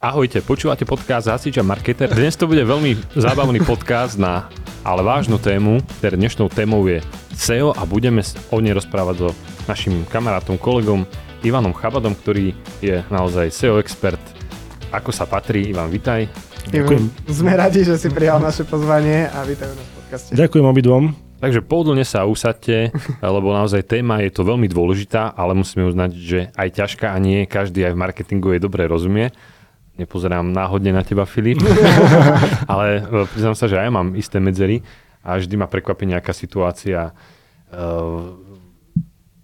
Ahojte, 0.00 0.40
počúvate 0.40 0.88
podcast 0.88 1.28
Hasič 1.28 1.60
a 1.60 1.64
Marketer. 1.64 2.08
Dnes 2.08 2.32
to 2.32 2.48
bude 2.48 2.64
veľmi 2.64 2.96
zábavný 3.20 3.60
podcast 3.60 4.16
na 4.16 4.48
ale 4.80 5.04
vážnu 5.04 5.36
tému, 5.36 5.84
ktoré 6.00 6.16
dnešnou 6.16 6.48
témou 6.48 6.88
je 6.88 7.04
SEO 7.36 7.76
a 7.76 7.84
budeme 7.84 8.24
o 8.48 8.64
nej 8.64 8.72
rozprávať 8.72 9.16
so 9.20 9.28
našim 9.68 10.08
kamarátom, 10.08 10.56
kolegom 10.56 11.04
Ivanom 11.44 11.76
Chabadom, 11.76 12.16
ktorý 12.16 12.56
je 12.80 13.04
naozaj 13.12 13.52
SEO 13.52 13.76
expert. 13.76 14.16
Ako 14.88 15.12
sa 15.12 15.28
patrí, 15.28 15.68
Ivan, 15.68 15.92
vitaj. 15.92 16.32
Ďakujem. 16.72 17.04
Sme 17.28 17.52
radi, 17.60 17.84
že 17.84 18.00
si 18.00 18.08
prijal 18.08 18.40
naše 18.40 18.64
pozvanie 18.64 19.28
a 19.28 19.44
vítajú 19.44 19.76
nás 19.76 19.84
v 19.84 19.92
podcaste. 20.00 20.30
Ďakujem 20.32 20.64
obidvom. 20.64 21.12
Takže 21.44 21.60
pohodlne 21.60 22.08
sa 22.08 22.24
usadte, 22.24 22.88
lebo 23.20 23.52
naozaj 23.52 23.84
téma 23.84 24.24
je 24.24 24.32
to 24.32 24.48
veľmi 24.48 24.64
dôležitá, 24.64 25.36
ale 25.36 25.52
musíme 25.52 25.84
uznať, 25.84 26.10
že 26.16 26.48
aj 26.56 26.68
ťažká 26.72 27.12
a 27.12 27.20
nie 27.20 27.44
každý 27.44 27.84
aj 27.84 27.92
v 27.92 28.00
marketingu 28.00 28.56
je 28.56 28.64
dobre 28.64 28.88
rozumie 28.88 29.28
nepozerám 30.00 30.48
náhodne 30.48 30.96
na 30.96 31.04
teba, 31.04 31.28
Filip, 31.28 31.60
ale 32.72 33.04
e, 33.04 33.28
priznám 33.28 33.52
sa, 33.52 33.68
že 33.68 33.76
aj 33.76 33.86
ja 33.86 33.92
mám 33.92 34.16
isté 34.16 34.40
medzery 34.40 34.80
a 35.20 35.36
vždy 35.36 35.54
ma 35.60 35.68
prekvapí 35.68 36.08
nejaká 36.08 36.32
situácia 36.32 37.12
uh, 37.12 38.32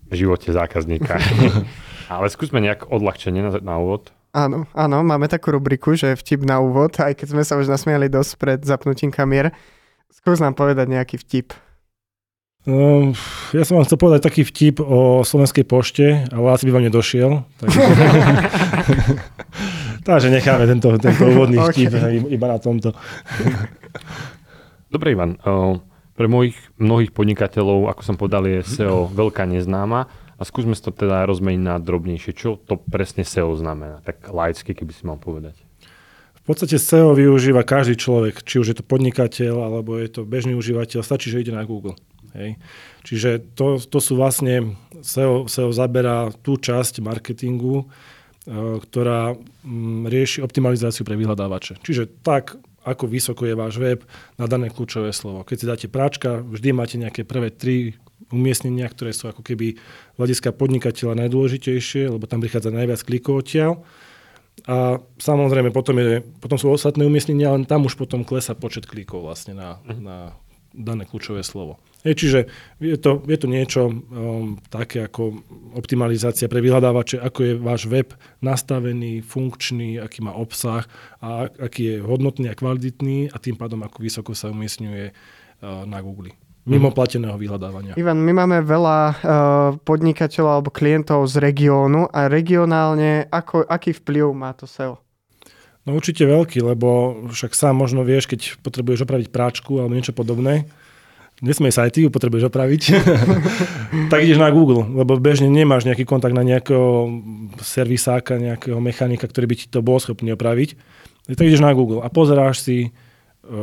v 0.08 0.12
živote 0.16 0.48
zákazníka. 0.48 1.20
ale 2.12 2.32
skúsme 2.32 2.64
nejak 2.64 2.88
odľahčenie 2.88 3.44
na, 3.44 3.50
na 3.60 3.76
úvod. 3.76 4.08
Áno, 4.36 4.68
áno, 4.76 5.00
máme 5.00 5.32
takú 5.32 5.52
rubriku, 5.52 5.96
že 5.96 6.12
vtip 6.12 6.44
na 6.44 6.60
úvod, 6.60 6.96
aj 7.00 7.16
keď 7.16 7.26
sme 7.32 7.42
sa 7.44 7.56
už 7.56 7.72
nasmiali 7.72 8.12
dosť 8.12 8.32
pred 8.36 8.60
zapnutím 8.60 9.08
kamier. 9.08 9.52
Skús 10.12 10.40
nám 10.40 10.52
povedať 10.52 10.92
nejaký 10.92 11.16
vtip. 11.20 11.56
No, 12.66 13.14
ja 13.54 13.62
som 13.62 13.78
vám 13.78 13.86
chcel 13.86 13.94
povedať 13.94 14.26
taký 14.26 14.42
vtip 14.42 14.82
o 14.82 15.22
Slovenskej 15.22 15.62
pošte, 15.62 16.26
ale 16.34 16.46
asi 16.50 16.66
by 16.66 16.72
vám 16.74 16.86
nedošiel. 16.90 17.30
Tak... 17.62 17.68
Takže 20.06 20.30
necháme 20.30 20.70
tento, 20.70 20.94
tento 21.02 21.22
úvodný 21.26 21.58
okay. 21.66 21.90
vtip 21.90 22.30
iba 22.30 22.46
na 22.46 22.62
tomto. 22.62 22.94
Dobre, 24.86 25.18
Ivan. 25.18 25.34
Pre 26.16 26.26
mojich 26.30 26.54
mnohých 26.78 27.10
podnikateľov, 27.10 27.90
ako 27.90 28.02
som 28.06 28.14
povedal, 28.14 28.46
je 28.46 28.62
SEO 28.62 29.10
veľká 29.10 29.42
neznáma. 29.50 30.06
A 30.36 30.42
skúsme 30.44 30.76
to 30.76 30.92
teda 30.92 31.26
rozmeniť 31.26 31.62
na 31.64 31.74
drobnejšie. 31.80 32.36
Čo 32.36 32.60
to 32.60 32.78
presne 32.78 33.26
SEO 33.26 33.56
znamená? 33.58 34.04
Tak 34.06 34.30
laicky, 34.30 34.76
keby 34.76 34.92
si 34.94 35.02
mal 35.02 35.18
povedať. 35.18 35.58
V 36.44 36.54
podstate 36.54 36.78
SEO 36.78 37.16
využíva 37.16 37.66
každý 37.66 37.98
človek, 37.98 38.46
či 38.46 38.62
už 38.62 38.66
je 38.70 38.76
to 38.78 38.84
podnikateľ, 38.86 39.66
alebo 39.66 39.98
je 39.98 40.06
to 40.06 40.22
bežný 40.22 40.54
užívateľ. 40.54 41.02
Stačí, 41.02 41.32
že 41.32 41.42
ide 41.42 41.50
na 41.50 41.66
Google. 41.66 41.98
Hej. 42.36 42.60
Čiže 43.02 43.56
to, 43.58 43.80
to 43.80 43.98
sú 43.98 44.14
vlastne, 44.14 44.76
SEO, 45.02 45.50
SEO 45.50 45.72
zaberá 45.74 46.30
tú 46.44 46.60
časť 46.60 47.00
marketingu, 47.02 47.88
ktorá 48.46 49.34
mm, 49.34 50.06
rieši 50.06 50.38
optimalizáciu 50.46 51.02
pre 51.02 51.18
vyhľadávače. 51.18 51.82
Čiže 51.82 52.22
tak, 52.22 52.54
ako 52.86 53.10
vysoko 53.10 53.42
je 53.42 53.58
váš 53.58 53.82
web 53.82 54.06
na 54.38 54.46
dané 54.46 54.70
kľúčové 54.70 55.10
slovo. 55.10 55.42
Keď 55.42 55.56
si 55.58 55.66
dáte 55.66 55.86
práčka, 55.90 56.46
vždy 56.46 56.70
máte 56.70 56.96
nejaké 56.96 57.26
prvé 57.26 57.50
tri 57.50 57.98
umiestnenia, 58.30 58.86
ktoré 58.86 59.10
sú 59.10 59.26
ako 59.26 59.42
keby 59.42 59.78
hľadiska 60.18 60.54
podnikateľa 60.54 61.26
najdôležitejšie, 61.26 62.06
lebo 62.10 62.30
tam 62.30 62.38
prichádza 62.38 62.70
najviac 62.70 63.02
klikov 63.02 63.42
odtiaľ. 63.42 63.82
A 64.64 65.02
samozrejme 65.20 65.68
potom, 65.74 65.98
je, 66.00 66.24
potom 66.40 66.56
sú 66.56 66.72
ostatné 66.72 67.04
umiestnenia, 67.04 67.52
len 67.52 67.68
tam 67.68 67.84
už 67.84 67.98
potom 67.98 68.24
klesa 68.24 68.56
počet 68.56 68.88
klikov 68.88 69.26
vlastne 69.26 69.58
na, 69.58 69.82
mhm. 69.82 70.00
na 70.00 70.16
dané 70.70 71.04
kľúčové 71.04 71.42
slovo. 71.42 71.82
Je, 72.06 72.14
čiže 72.14 72.40
je 72.78 72.94
to, 72.94 73.26
je 73.26 73.34
to 73.34 73.46
niečo 73.50 73.82
um, 73.90 74.54
také 74.70 75.10
ako 75.10 75.42
optimalizácia 75.74 76.46
pre 76.46 76.62
vyhľadávače, 76.62 77.18
ako 77.18 77.38
je 77.42 77.52
váš 77.58 77.90
web 77.90 78.14
nastavený, 78.38 79.26
funkčný, 79.26 79.98
aký 79.98 80.22
má 80.22 80.30
obsah 80.38 80.86
a 81.18 81.50
aký 81.50 81.82
je 81.82 81.96
hodnotný 81.98 82.46
a 82.46 82.54
kvalitný 82.54 83.34
a 83.34 83.36
tým 83.42 83.58
pádom 83.58 83.82
ako 83.82 83.98
vysoko 83.98 84.30
sa 84.38 84.54
umiestňuje 84.54 85.10
uh, 85.10 85.82
na 85.82 85.98
Google. 85.98 86.30
Mimo 86.66 86.90
mhm. 86.90 86.96
plateného 86.98 87.38
vyhľadávania. 87.38 87.94
Ivan, 87.94 88.22
my 88.22 88.32
máme 88.42 88.58
veľa 88.62 88.98
uh, 88.98 89.14
podnikateľov 89.82 90.52
alebo 90.62 90.70
klientov 90.74 91.26
z 91.30 91.42
regiónu 91.42 92.10
a 92.10 92.26
regionálne, 92.26 93.26
ako, 93.30 93.66
aký 93.66 93.94
vplyv 93.94 94.34
má 94.34 94.50
to 94.54 94.66
SEO? 94.66 94.98
No 95.86 95.94
určite 95.94 96.26
veľký, 96.26 96.66
lebo 96.66 97.22
však 97.30 97.54
sám 97.54 97.78
možno 97.78 98.02
vieš, 98.02 98.26
keď 98.26 98.58
potrebuješ 98.58 99.06
opraviť 99.06 99.30
práčku 99.30 99.78
alebo 99.78 99.94
niečo 99.94 100.10
podobné, 100.10 100.66
nesmej 101.44 101.72
sa 101.72 101.84
aj 101.84 101.92
ty 101.96 102.00
ju 102.04 102.08
potrebuješ 102.08 102.48
opraviť, 102.48 102.82
tak 104.12 104.24
ideš 104.24 104.40
na 104.40 104.48
Google, 104.48 104.88
lebo 104.88 105.20
bežne 105.20 105.52
nemáš 105.52 105.84
nejaký 105.84 106.08
kontakt 106.08 106.32
na 106.32 106.46
nejakého 106.46 107.10
servisáka, 107.60 108.40
nejakého 108.40 108.80
mechanika, 108.80 109.28
ktorý 109.28 109.46
by 109.52 109.56
ti 109.56 109.66
to 109.68 109.84
bol 109.84 110.00
schopný 110.00 110.32
opraviť. 110.32 110.78
Tak 111.26 111.44
ideš 111.44 111.64
na 111.64 111.74
Google 111.74 112.00
a 112.00 112.08
pozeráš 112.08 112.62
si, 112.62 112.78
e, 112.86 112.90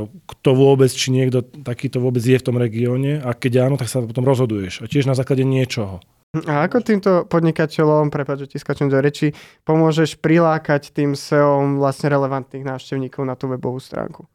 kto 0.05 0.49
vôbec, 0.51 0.91
či 0.91 1.15
niekto 1.15 1.41
takýto 1.41 2.03
vôbec 2.03 2.21
je 2.21 2.35
v 2.35 2.45
tom 2.45 2.59
regióne 2.59 3.23
a 3.23 3.31
keď 3.31 3.71
áno, 3.71 3.75
tak 3.79 3.87
sa 3.87 4.03
potom 4.03 4.27
rozhoduješ. 4.27 4.83
A 4.83 4.89
tiež 4.91 5.07
na 5.07 5.15
základe 5.15 5.47
niečoho. 5.47 6.03
A 6.33 6.65
ako 6.65 6.81
týmto 6.81 7.11
podnikateľom, 7.29 8.09
prepáč, 8.09 8.49
že 8.49 8.51
ti 8.53 8.57
skačem 8.57 8.89
do 8.89 8.97
reči, 8.97 9.37
pomôžeš 9.69 10.17
prilákať 10.17 10.89
tým 10.89 11.13
SEO 11.13 11.77
vlastne 11.77 12.09
relevantných 12.09 12.65
návštevníkov 12.65 13.21
na 13.21 13.37
tú 13.37 13.45
webovú 13.53 13.77
stránku? 13.77 14.25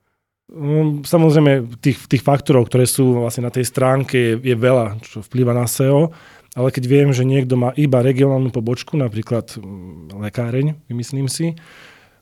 No, 0.49 1.05
samozrejme, 1.05 1.77
tých, 1.85 2.09
tých 2.09 2.25
faktorov, 2.25 2.73
ktoré 2.73 2.89
sú 2.89 3.21
vlastne 3.21 3.45
na 3.45 3.53
tej 3.53 3.69
stránke, 3.69 4.17
je, 4.17 4.35
je 4.41 4.57
veľa, 4.57 4.97
čo 5.05 5.21
vplýva 5.21 5.53
na 5.53 5.69
SEO, 5.69 6.09
ale 6.57 6.73
keď 6.73 6.85
viem, 6.89 7.13
že 7.13 7.29
niekto 7.29 7.61
má 7.61 7.77
iba 7.77 8.01
regionálnu 8.01 8.49
pobočku, 8.49 8.97
napríklad 8.97 9.61
mm, 9.61 10.17
lekáreň, 10.17 10.81
vymyslím 10.89 11.29
si, 11.29 11.53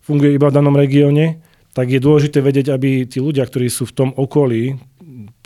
funguje 0.02 0.34
iba 0.34 0.50
v 0.50 0.56
danom 0.58 0.74
regióne, 0.74 1.38
tak 1.70 1.86
je 1.86 2.02
dôležité 2.02 2.42
vedieť, 2.42 2.74
aby 2.74 3.06
tí 3.06 3.22
ľudia, 3.22 3.46
ktorí 3.46 3.70
sú 3.70 3.86
v 3.86 3.94
tom 3.94 4.10
okolí, 4.18 4.74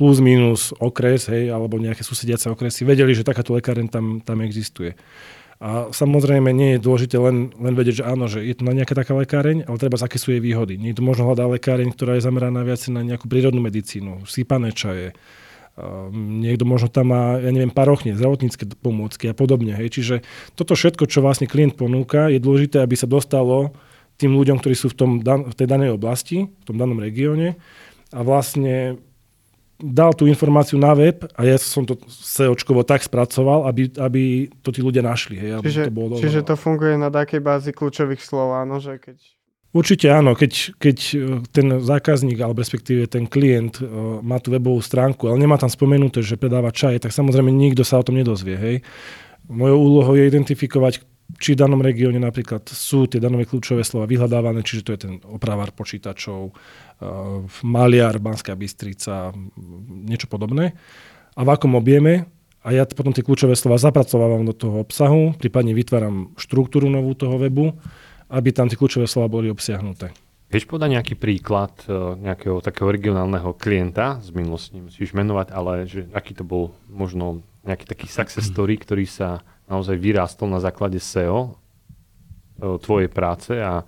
plus 0.00 0.16
minus 0.24 0.72
okres, 0.80 1.28
hej, 1.28 1.52
alebo 1.52 1.76
nejaké 1.76 2.00
susediace 2.00 2.48
okresy, 2.48 2.88
vedeli, 2.88 3.12
že 3.12 3.28
takáto 3.28 3.52
lekáreň 3.52 3.92
tam, 3.92 4.24
tam 4.24 4.40
existuje. 4.40 4.96
A 5.60 5.92
samozrejme 5.92 6.56
nie 6.56 6.76
je 6.76 6.84
dôležité 6.84 7.20
len, 7.20 7.52
len 7.60 7.76
vedieť, 7.76 8.00
že 8.00 8.08
áno, 8.08 8.32
že 8.32 8.40
je 8.40 8.56
to 8.56 8.64
na 8.64 8.72
nejaká 8.72 8.96
taká 8.96 9.12
lekáreň, 9.12 9.68
ale 9.68 9.76
treba 9.76 10.00
aké 10.00 10.16
sú 10.16 10.32
jej 10.32 10.40
výhody. 10.40 10.80
Nie 10.80 10.96
je 10.96 10.98
to 10.98 11.04
možno 11.04 11.28
hľadá 11.28 11.44
lekáreň, 11.52 11.92
ktorá 11.92 12.16
je 12.16 12.24
zameraná 12.24 12.64
viac 12.64 12.80
na 12.88 13.04
nejakú 13.04 13.28
prírodnú 13.28 13.60
medicínu, 13.60 14.24
sípané 14.24 14.72
čaje. 14.72 15.12
Um, 15.76 16.40
niekto 16.40 16.64
možno 16.64 16.88
tam 16.88 17.12
má, 17.12 17.36
ja 17.36 17.52
neviem, 17.52 17.68
parochne, 17.68 18.16
zdravotnícke 18.16 18.72
pomôcky 18.80 19.28
a 19.28 19.36
podobne. 19.36 19.76
Hej. 19.76 20.00
Čiže 20.00 20.14
toto 20.56 20.72
všetko, 20.72 21.04
čo 21.04 21.20
vlastne 21.20 21.44
klient 21.44 21.76
ponúka, 21.76 22.32
je 22.32 22.40
dôležité, 22.40 22.80
aby 22.80 22.96
sa 22.96 23.04
dostalo 23.04 23.76
tým 24.16 24.32
ľuďom, 24.32 24.64
ktorí 24.64 24.72
sú 24.72 24.88
v, 24.92 24.96
tom, 24.96 25.10
v 25.24 25.54
tej 25.56 25.68
danej 25.68 25.92
oblasti, 25.92 26.48
v 26.48 26.64
tom 26.64 26.76
danom 26.80 26.96
regióne 26.96 27.60
a 28.16 28.20
vlastne 28.24 28.96
dal 29.80 30.12
tú 30.12 30.28
informáciu 30.28 30.76
na 30.76 30.92
web 30.92 31.24
a 31.34 31.40
ja 31.42 31.56
som 31.56 31.88
to 31.88 31.96
SEOčkovo 32.06 32.84
tak 32.84 33.00
spracoval, 33.00 33.64
aby, 33.66 33.88
aby 33.96 34.52
to 34.60 34.70
tí 34.70 34.84
ľudia 34.84 35.00
našli. 35.00 35.40
Hej, 35.40 35.64
čiže, 35.64 35.82
to 35.88 35.92
bolo 35.92 36.14
čiže 36.20 36.40
to 36.44 36.54
funguje 36.54 37.00
na 37.00 37.08
takej 37.08 37.40
bázi 37.40 37.70
kľúčových 37.72 38.20
slov, 38.20 38.54
áno, 38.54 38.78
že 38.78 39.00
keď... 39.00 39.16
Určite 39.70 40.10
áno, 40.10 40.34
keď, 40.34 40.74
keď 40.82 40.98
e, 41.14 41.16
ten 41.54 41.78
zákazník, 41.78 42.42
alebo 42.42 42.58
respektíve 42.58 43.06
ten 43.06 43.30
klient 43.30 43.78
uh, 43.78 44.18
má 44.18 44.42
tú 44.42 44.50
webovú 44.50 44.82
stránku, 44.82 45.30
ale 45.30 45.38
nemá 45.38 45.62
tam 45.62 45.70
spomenuté, 45.70 46.26
že 46.26 46.34
predáva 46.34 46.74
čaj, 46.74 47.06
tak 47.06 47.14
samozrejme 47.14 47.54
nikto 47.54 47.86
sa 47.86 48.02
o 48.02 48.06
tom 48.06 48.18
nedozvie. 48.18 48.58
Hej. 48.58 48.76
Mojou 49.46 49.78
úlohou 49.78 50.14
je 50.18 50.26
identifikovať, 50.26 51.06
či 51.36 51.54
v 51.54 51.60
danom 51.60 51.78
regióne 51.84 52.18
napríklad 52.18 52.66
sú 52.66 53.06
tie 53.06 53.22
danové 53.22 53.46
kľúčové 53.46 53.84
slova 53.84 54.08
vyhľadávané, 54.08 54.64
čiže 54.64 54.82
to 54.82 54.92
je 54.96 55.00
ten 55.06 55.14
opravár 55.28 55.70
počítačov, 55.76 56.50
uh, 56.50 57.44
maliar, 57.62 58.18
Banská 58.18 58.56
Bystrica, 58.56 59.30
niečo 59.86 60.26
podobné. 60.26 60.74
A 61.36 61.40
v 61.46 61.48
akom 61.52 61.78
objeme 61.78 62.26
a 62.60 62.76
ja 62.76 62.84
potom 62.84 63.14
tie 63.14 63.24
kľúčové 63.24 63.56
slova 63.56 63.80
zapracovávam 63.80 64.44
do 64.44 64.52
toho 64.52 64.84
obsahu, 64.84 65.32
prípadne 65.38 65.72
vytváram 65.72 66.36
štruktúru 66.36 66.92
novú 66.92 67.16
toho 67.16 67.40
webu, 67.40 67.72
aby 68.28 68.48
tam 68.50 68.68
tie 68.68 68.76
kľúčové 68.76 69.08
slova 69.08 69.32
boli 69.32 69.48
obsiahnuté. 69.48 70.12
Vieš 70.50 70.66
povedať 70.66 70.98
nejaký 70.98 71.14
príklad 71.14 71.70
uh, 71.86 72.18
nejakého 72.18 72.58
takého 72.58 72.90
regionálneho 72.90 73.54
klienta 73.54 74.18
z 74.18 74.34
minulosti, 74.34 74.74
nemusíš 74.76 75.14
menovať, 75.14 75.48
ale 75.54 75.86
že 75.86 76.10
aký 76.10 76.34
to 76.34 76.42
bol 76.42 76.74
možno 76.90 77.46
nejaký 77.62 77.84
taký 77.86 78.06
success 78.08 78.48
story, 78.48 78.80
ktorý 78.80 79.04
sa 79.04 79.44
naozaj 79.70 79.96
vyrástol 79.96 80.50
na 80.50 80.58
základe 80.58 80.98
SEO 80.98 81.54
e, 82.58 82.76
tvojej 82.82 83.06
práce 83.06 83.54
a, 83.54 83.86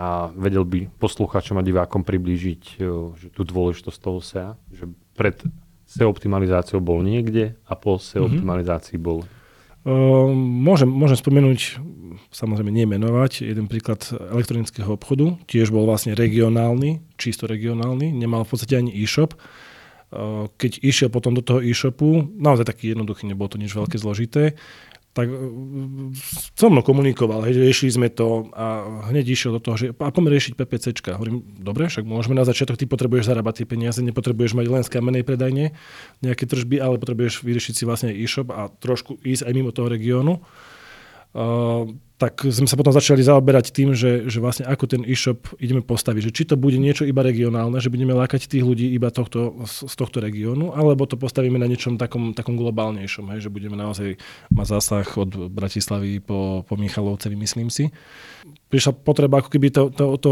a 0.00 0.32
vedel 0.32 0.64
by 0.64 0.88
poslucháčom 0.96 1.60
a 1.60 1.66
divákom 1.66 2.00
priblížiť 2.00 2.80
e, 2.80 2.88
že 3.14 3.28
tú 3.30 3.44
dôležitosť 3.44 3.98
toho 4.00 4.18
SEA, 4.24 4.50
že 4.72 4.88
pred 5.12 5.36
SEO 5.84 6.08
optimalizáciou 6.08 6.80
bol 6.80 7.04
niekde 7.04 7.54
a 7.68 7.76
po 7.76 8.00
SEO 8.00 8.24
mm-hmm. 8.24 8.40
optimalizácii 8.40 8.96
bol 8.96 9.22
Uh, 9.86 10.34
môžem, 10.34 10.90
môžem 10.90 11.14
spomenúť, 11.14 11.78
samozrejme 12.34 12.74
nemenovať, 12.74 13.46
jeden 13.46 13.70
príklad 13.70 14.02
elektronického 14.10 14.90
obchodu, 14.90 15.38
tiež 15.46 15.70
bol 15.70 15.86
vlastne 15.86 16.18
regionálny, 16.18 17.06
čisto 17.14 17.46
regionálny, 17.46 18.10
nemal 18.10 18.42
v 18.42 18.50
podstate 18.50 18.82
ani 18.82 18.90
e-shop. 18.90 19.38
Uh, 20.16 20.48
keď 20.56 20.80
išiel 20.80 21.12
potom 21.12 21.36
do 21.36 21.44
toho 21.44 21.60
e-shopu, 21.60 22.24
naozaj 22.40 22.64
taký 22.64 22.96
jednoduchý, 22.96 23.28
nebolo 23.28 23.52
to 23.52 23.60
nič 23.60 23.76
veľké 23.76 24.00
zložité, 24.00 24.56
tak 25.16 25.32
e, 25.32 25.36
so 26.52 26.68
mnou 26.68 26.84
komunikoval, 26.84 27.48
hej, 27.48 27.56
riešili 27.56 27.88
sme 27.88 28.08
to 28.12 28.52
a 28.52 28.84
hneď 29.08 29.32
išiel 29.32 29.56
do 29.56 29.64
toho, 29.64 29.80
že 29.80 29.84
a 29.96 30.12
poďme 30.12 30.36
riešiť 30.36 30.52
PPCčka. 30.60 31.16
Hovorím, 31.16 31.40
dobre, 31.56 31.88
však 31.88 32.04
môžeme 32.04 32.36
na 32.36 32.44
začiatok, 32.44 32.76
ty 32.76 32.84
potrebuješ 32.84 33.32
zarábať 33.32 33.64
tie 33.64 33.66
peniaze, 33.66 34.04
nepotrebuješ 34.04 34.52
mať 34.52 34.66
len 34.68 34.82
z 34.84 34.92
kamenej 34.92 35.24
predajne 35.24 35.72
nejaké 36.20 36.44
tržby, 36.44 36.76
ale 36.84 37.00
potrebuješ 37.00 37.40
vyriešiť 37.40 37.72
si 37.72 37.82
vlastne 37.88 38.12
e-shop 38.12 38.52
a 38.52 38.68
trošku 38.68 39.16
ísť 39.24 39.48
aj 39.48 39.52
mimo 39.56 39.72
toho 39.72 39.88
regiónu. 39.88 40.44
Uh, 41.32 41.96
tak 42.16 42.48
sme 42.48 42.64
sa 42.64 42.80
potom 42.80 42.96
začali 42.96 43.20
zaoberať 43.20 43.76
tým, 43.76 43.92
že, 43.92 44.24
že 44.32 44.40
vlastne 44.40 44.64
ako 44.64 44.88
ten 44.88 45.02
e-shop 45.04 45.52
ideme 45.60 45.84
postaviť. 45.84 46.32
Že 46.32 46.32
či 46.32 46.42
to 46.48 46.56
bude 46.56 46.80
niečo 46.80 47.04
iba 47.04 47.20
regionálne, 47.20 47.76
že 47.76 47.92
budeme 47.92 48.16
lákať 48.16 48.48
tých 48.48 48.64
ľudí 48.64 48.88
iba 48.88 49.12
tohto, 49.12 49.68
z 49.68 49.92
tohto 49.92 50.24
regiónu, 50.24 50.72
alebo 50.72 51.04
to 51.04 51.20
postavíme 51.20 51.60
na 51.60 51.68
niečom 51.68 52.00
takom, 52.00 52.32
takom 52.32 52.56
globálnejšom, 52.56 53.36
hej, 53.36 53.44
že 53.44 53.52
budeme 53.52 53.76
naozaj 53.76 54.16
mať 54.48 54.66
zásah 54.66 55.04
od 55.12 55.52
Bratislavy 55.52 56.24
po, 56.24 56.64
po 56.64 56.74
Michalovce, 56.80 57.28
myslím 57.28 57.68
si. 57.68 57.92
Prišla 58.72 58.96
potreba, 58.96 59.44
ako 59.44 59.52
keby 59.52 59.68
to, 59.68 59.92
to, 59.92 60.16
to, 60.16 60.30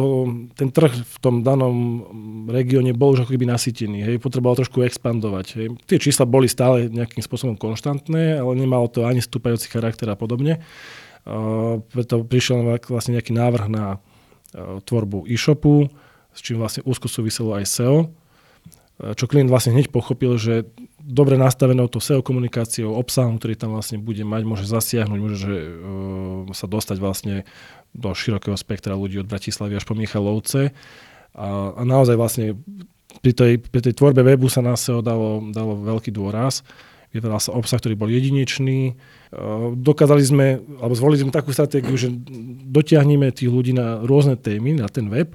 ten 0.57 0.73
trh 0.73 0.89
v 0.89 1.17
tom 1.21 1.45
danom 1.45 2.01
regióne 2.49 2.97
bol 2.97 3.13
už 3.13 3.29
ako 3.29 3.37
keby 3.37 3.45
nasýtený. 3.45 4.09
Hej, 4.09 4.25
potreboval 4.25 4.57
trošku 4.57 4.81
expandovať. 4.81 5.47
Hej. 5.61 5.67
Tie 5.85 6.01
čísla 6.01 6.25
boli 6.25 6.49
stále 6.49 6.89
nejakým 6.89 7.21
spôsobom 7.21 7.61
konštantné, 7.61 8.41
ale 8.41 8.53
nemalo 8.57 8.89
to 8.89 9.05
ani 9.05 9.21
stúpajúci 9.21 9.69
charakter 9.69 10.09
a 10.09 10.17
podobne 10.17 10.65
preto 11.91 12.15
prišiel 12.25 12.81
vlastne 12.89 13.17
nejaký 13.17 13.33
návrh 13.33 13.67
na 13.73 13.99
tvorbu 14.85 15.27
e-shopu, 15.27 15.89
s 16.31 16.41
čím 16.45 16.61
vlastne 16.61 16.85
úzko 16.85 17.09
súviselo 17.09 17.57
aj 17.57 17.65
SEO, 17.65 17.97
čo 18.95 19.27
klient 19.27 19.51
vlastne 19.51 19.75
hneď 19.75 19.91
pochopil, 19.91 20.39
že 20.39 20.71
dobre 21.03 21.35
nastavenou 21.35 21.91
to 21.91 21.99
SEO 21.99 22.23
komunikáciou, 22.23 22.95
obsahom, 22.95 23.43
ktorý 23.43 23.59
tam 23.59 23.75
vlastne 23.75 23.99
bude 23.99 24.23
mať, 24.23 24.43
môže 24.47 24.65
zasiahnuť, 24.71 25.19
môže 25.19 25.37
že, 25.37 25.51
uh, 25.51 26.47
sa 26.55 26.71
dostať 26.71 26.97
vlastne 27.03 27.43
do 27.91 28.15
širokého 28.15 28.55
spektra 28.55 28.95
ľudí 28.95 29.19
od 29.19 29.27
Bratislavy 29.27 29.83
až 29.83 29.85
po 29.85 29.99
Michalovce. 29.99 30.71
A, 31.35 31.75
a 31.75 31.83
naozaj 31.83 32.15
vlastne 32.15 32.55
pri 33.19 33.35
tej, 33.35 33.53
pri 33.59 33.83
tej 33.83 33.95
tvorbe 33.99 34.23
webu 34.23 34.47
sa 34.47 34.63
na 34.63 34.79
SEO 34.79 35.03
dalo, 35.03 35.43
dalo 35.51 35.75
veľký 35.83 36.15
dôraz. 36.15 36.63
Vytváral 37.15 37.39
sa 37.39 37.55
obsah, 37.55 37.79
ktorý 37.79 37.95
bol 37.95 38.11
jedinečný, 38.11 38.99
dokázali 39.79 40.25
sme, 40.27 40.47
alebo 40.83 40.99
zvolili 40.99 41.23
sme 41.23 41.31
takú 41.31 41.55
stratégiu, 41.55 41.95
že 41.95 42.11
dotiahneme 42.67 43.31
tých 43.31 43.55
ľudí 43.55 43.71
na 43.71 44.03
rôzne 44.03 44.35
témy, 44.35 44.83
na 44.83 44.91
ten 44.91 45.07
web 45.07 45.31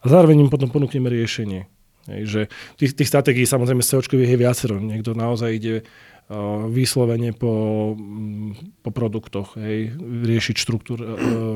a 0.00 0.04
zároveň 0.08 0.48
im 0.48 0.50
potom 0.50 0.72
ponúkneme 0.72 1.12
riešenie. 1.12 1.68
Hej, 2.08 2.22
že 2.24 2.40
tých, 2.80 2.96
tých 2.96 3.08
stratégií 3.08 3.44
samozrejme 3.44 3.84
SEOčkových 3.84 4.32
je 4.32 4.38
viacero. 4.40 4.76
Niekto 4.80 5.12
naozaj 5.12 5.50
ide 5.52 5.74
uh, 5.84 6.64
vyslovene 6.72 7.36
po, 7.36 7.52
um, 7.92 8.56
po 8.80 8.90
produktoch, 8.90 9.60
hej, 9.60 9.92
riešiť 10.00 10.56
štruktúr, 10.56 10.98
uh, 10.98 11.08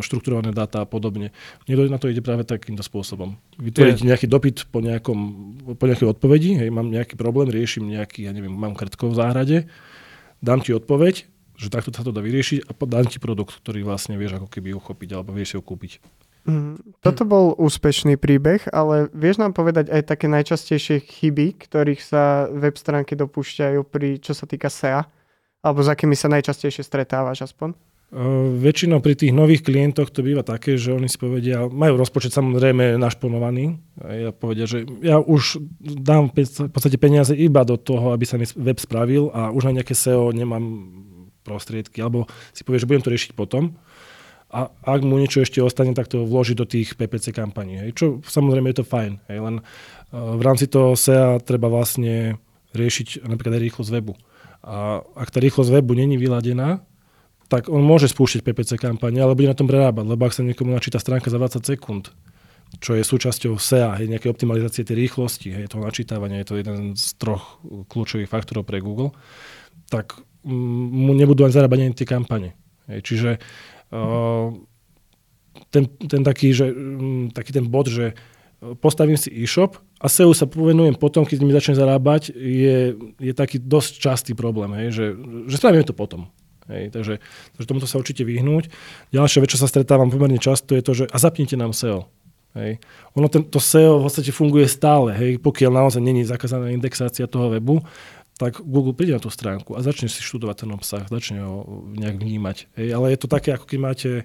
štruktúrované 0.05 0.53
dáta 0.53 0.85
a 0.85 0.87
podobne. 0.87 1.33
Niekto 1.65 1.89
na 1.89 1.97
to 1.97 2.13
ide 2.13 2.21
práve 2.21 2.45
takýmto 2.45 2.85
spôsobom. 2.85 3.41
Vytvoriť 3.57 4.05
nejaký 4.05 4.27
dopyt 4.29 4.69
po, 4.69 4.85
nejakom, 4.85 5.19
po 5.77 5.85
nejakej 5.89 6.13
odpovedi, 6.13 6.61
hej, 6.61 6.69
mám 6.69 6.93
nejaký 6.93 7.17
problém, 7.17 7.49
riešim 7.49 7.89
nejaký, 7.89 8.29
ja 8.29 8.33
neviem, 8.37 8.53
mám 8.53 8.77
krtkov 8.77 9.17
v 9.17 9.19
záhrade, 9.19 9.57
dám 10.45 10.61
ti 10.61 10.77
odpoveď 10.77 11.33
že 11.63 11.71
takto 11.71 11.95
sa 11.95 12.03
to 12.03 12.11
dá 12.11 12.19
vyriešiť 12.19 12.67
a 12.67 12.73
dám 12.75 13.07
ti 13.07 13.23
produkt, 13.23 13.55
ktorý 13.63 13.87
vlastne 13.87 14.19
vieš 14.19 14.43
ako 14.43 14.51
keby 14.51 14.75
uchopiť 14.75 15.09
alebo 15.15 15.31
vieš 15.31 15.55
si 15.55 15.57
ho 15.61 15.63
kúpiť. 15.63 16.03
Mm, 16.43 16.99
toto 16.99 17.23
bol 17.23 17.55
úspešný 17.55 18.19
príbeh, 18.19 18.67
ale 18.75 19.07
vieš 19.15 19.39
nám 19.39 19.55
povedať 19.55 19.95
aj 19.95 20.03
také 20.11 20.27
najčastejšie 20.27 20.99
chyby, 20.99 21.55
ktorých 21.55 22.03
sa 22.03 22.51
web 22.51 22.75
stránky 22.75 23.15
dopúšťajú 23.15 23.81
pri, 23.87 24.19
čo 24.19 24.35
sa 24.35 24.51
týka 24.51 24.67
SEA? 24.67 25.07
Alebo 25.63 25.87
s 25.87 25.89
akými 25.89 26.19
sa 26.19 26.27
najčastejšie 26.27 26.83
stretávaš 26.83 27.47
aspoň? 27.47 27.79
Uh, 28.13 28.53
väčšinou 28.61 29.01
pri 29.01 29.17
tých 29.17 29.33
nových 29.33 29.65
klientoch 29.65 30.13
to 30.13 30.21
býva 30.21 30.45
také, 30.45 30.77
že 30.77 30.93
oni 30.93 31.09
si 31.09 31.17
povedia, 31.17 31.65
majú 31.65 31.97
rozpočet 31.97 32.35
samozrejme 32.35 33.01
našponovaný. 33.01 33.81
A 34.05 34.29
ja 34.29 34.31
povedia, 34.35 34.69
že 34.69 34.85
ja 35.01 35.17
už 35.17 35.63
dám 35.81 36.29
v 36.29 36.69
podstate 36.69 37.01
peniaze 37.01 37.33
iba 37.33 37.65
do 37.65 37.81
toho, 37.81 38.13
aby 38.13 38.27
sa 38.29 38.37
mi 38.37 38.45
web 38.45 38.77
spravil 38.77 39.33
a 39.33 39.49
už 39.49 39.71
na 39.71 39.81
nejaké 39.81 39.97
SEO 39.97 40.29
nemám 40.35 40.61
prostriedky, 41.41 42.05
alebo 42.05 42.29
si 42.53 42.69
povie, 42.69 42.85
že 42.85 42.89
budem 42.91 43.01
to 43.01 43.13
riešiť 43.17 43.33
potom. 43.33 43.81
A 44.53 44.69
ak 44.69 45.01
mu 45.01 45.17
niečo 45.17 45.41
ešte 45.41 45.65
ostane, 45.65 45.97
tak 45.97 46.13
to 46.13 46.29
vložiť 46.29 46.57
do 46.61 46.69
tých 46.69 46.93
PPC 46.93 47.33
kampaní. 47.33 47.81
Hej. 47.81 47.91
Čo 47.97 48.05
samozrejme 48.21 48.69
je 48.69 48.85
to 48.85 48.87
fajn. 48.87 49.13
Hej. 49.33 49.39
Len 49.41 49.55
uh, 49.59 50.37
v 50.37 50.43
rámci 50.45 50.69
toho 50.69 50.93
SEA 50.93 51.41
treba 51.41 51.73
vlastne 51.73 52.37
riešiť 52.77 53.25
napríklad 53.25 53.57
aj 53.57 53.65
rýchlosť 53.65 53.91
webu. 53.97 54.15
A 54.63 55.01
ak 55.17 55.29
tá 55.33 55.41
rýchlosť 55.41 55.73
webu 55.73 55.97
není 55.97 56.21
vyladená, 56.21 56.85
tak 57.53 57.69
on 57.69 57.85
môže 57.85 58.09
spúšťať 58.09 58.45
PPC 58.45 58.81
kampane, 58.81 59.21
ale 59.21 59.37
bude 59.37 59.49
na 59.49 59.57
tom 59.57 59.69
prerábať, 59.69 60.09
lebo 60.09 60.25
ak 60.25 60.33
sa 60.33 60.41
niekomu 60.41 60.73
načíta 60.73 60.97
stránka 60.97 61.29
za 61.29 61.37
20 61.37 61.61
sekúnd, 61.61 62.09
čo 62.81 62.97
je 62.97 63.05
súčasťou 63.05 63.61
SEA, 63.61 63.93
hej, 64.01 64.09
nejaké 64.09 64.33
optimalizácie 64.33 64.89
tej 64.89 65.05
rýchlosti, 65.05 65.53
hej, 65.53 65.69
toho 65.69 65.85
načítavania, 65.85 66.41
je 66.41 66.49
to 66.49 66.57
jeden 66.57 66.97
z 66.97 67.13
troch 67.21 67.61
kľúčových 67.93 68.33
faktorov 68.33 68.65
pre 68.65 68.81
Google, 68.81 69.13
tak 69.93 70.17
mu 70.49 71.13
nebudú 71.13 71.45
ani 71.45 71.53
zarábať 71.53 71.79
ani 71.85 71.93
tie 71.93 72.09
kampane. 72.09 72.57
Hej, 72.89 73.01
čiže 73.05 73.31
ten, 75.69 75.85
ten 76.09 76.23
taký, 76.25 76.57
že, 76.57 76.73
um, 76.73 77.29
taký 77.29 77.53
ten 77.53 77.69
bod, 77.69 77.93
že 77.93 78.17
postavím 78.79 79.19
si 79.19 79.29
e-shop 79.33 79.77
a 79.99 80.07
SEO 80.07 80.31
sa 80.35 80.47
povenujem 80.47 80.95
potom, 80.95 81.27
keď 81.27 81.39
mi 81.43 81.53
začne 81.53 81.75
zarábať, 81.75 82.31
je, 82.35 82.95
je 83.19 83.33
taký 83.35 83.59
dosť 83.59 83.93
častý 83.99 84.33
problém, 84.39 84.71
hej, 84.79 84.89
že, 84.95 85.07
že 85.51 85.57
spravíme 85.59 85.83
to 85.83 85.95
potom. 85.95 86.31
Hej, 86.71 86.95
takže, 86.95 87.19
takže 87.59 87.67
tomuto 87.67 87.91
sa 87.91 87.99
určite 87.99 88.23
vyhnúť. 88.23 88.71
Ďalšia 89.11 89.43
vec, 89.43 89.51
čo 89.51 89.59
sa 89.59 89.67
stretávam 89.67 90.15
pomerne 90.15 90.39
často, 90.39 90.79
je 90.79 90.83
to, 90.87 90.93
že 90.95 91.05
a 91.11 91.17
zapnite 91.19 91.59
nám 91.59 91.75
SEO. 91.75 92.07
Hej. 92.55 92.79
Ono 93.19 93.27
ten, 93.27 93.43
to 93.43 93.59
SEO 93.59 93.99
v 93.99 94.07
podstate 94.07 94.31
funguje 94.31 94.71
stále, 94.71 95.11
hej, 95.17 95.43
pokiaľ 95.43 95.73
naozaj 95.73 95.99
není 96.05 96.23
zakázaná 96.23 96.71
indexácia 96.71 97.27
toho 97.27 97.51
webu, 97.51 97.83
tak 98.43 98.59
Google 98.59 98.91
príde 98.91 99.15
na 99.15 99.23
tú 99.23 99.31
stránku 99.31 99.79
a 99.79 99.87
začne 99.87 100.11
si 100.11 100.19
študovať 100.19 100.67
ten 100.67 100.71
obsah, 100.75 101.07
začne 101.07 101.47
ho 101.47 101.87
nejak 101.95 102.19
vnímať. 102.19 102.57
Hej, 102.75 102.89
ale 102.91 103.15
je 103.15 103.19
to 103.23 103.31
také, 103.31 103.55
ako 103.55 103.71
keď 103.71 103.79
máte 103.79 104.11
e, 104.21 104.25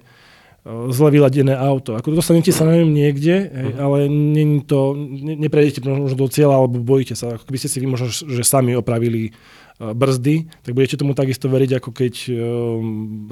zle 0.90 1.08
vyladené 1.14 1.54
auto. 1.54 1.94
Ako 1.94 2.10
dostanete 2.10 2.50
sa 2.50 2.66
na 2.66 2.82
ňom 2.82 2.90
niekde, 2.90 3.46
hej, 3.46 3.70
uh-huh. 3.78 3.78
ale 3.78 3.98
není 4.10 4.66
to, 4.66 4.98
ne, 4.98 5.38
neprejdete 5.38 5.86
možno 5.86 6.18
do 6.18 6.26
cieľa, 6.26 6.58
alebo 6.58 6.82
bojíte 6.82 7.14
sa. 7.14 7.38
Ako 7.38 7.46
keby 7.46 7.58
ste 7.62 7.70
si 7.70 7.78
vy 7.78 7.86
možno, 7.86 8.10
že 8.10 8.42
sami 8.42 8.74
opravili 8.74 9.30
uh, 9.78 9.94
brzdy, 9.94 10.50
tak 10.66 10.74
budete 10.74 10.98
tomu 10.98 11.14
takisto 11.14 11.46
veriť, 11.46 11.78
ako 11.78 11.90
keď 11.94 12.14
um, 12.34 13.30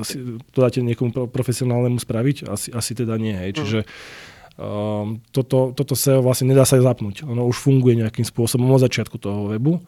to 0.54 0.58
dáte 0.62 0.78
niekomu 0.86 1.26
profesionálnemu 1.26 1.98
spraviť. 1.98 2.46
Asi, 2.46 2.70
asi 2.70 2.94
teda 2.94 3.18
nie. 3.18 3.34
Hej. 3.34 3.50
Uh-huh. 3.50 3.58
Čiže 3.58 3.78
um, 4.54 5.18
toto, 5.34 5.74
toto 5.74 5.98
SEO 5.98 6.22
vlastne 6.22 6.54
nedá 6.54 6.62
sa 6.62 6.78
zapnúť. 6.78 7.26
Ono 7.26 7.42
už 7.50 7.58
funguje 7.58 7.98
nejakým 7.98 8.22
spôsobom 8.22 8.70
od 8.70 8.86
začiatku 8.86 9.18
toho 9.18 9.50
webu 9.50 9.82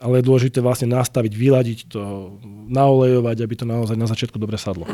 ale 0.00 0.20
je 0.20 0.28
dôležité 0.28 0.58
vlastne 0.60 0.92
nastaviť, 0.92 1.32
vyladiť 1.32 1.78
to, 1.88 2.00
naolejovať, 2.68 3.36
aby 3.40 3.54
to 3.56 3.64
naozaj 3.64 3.96
na 3.96 4.08
začiatku 4.08 4.36
dobre 4.36 4.60
sadlo. 4.60 4.84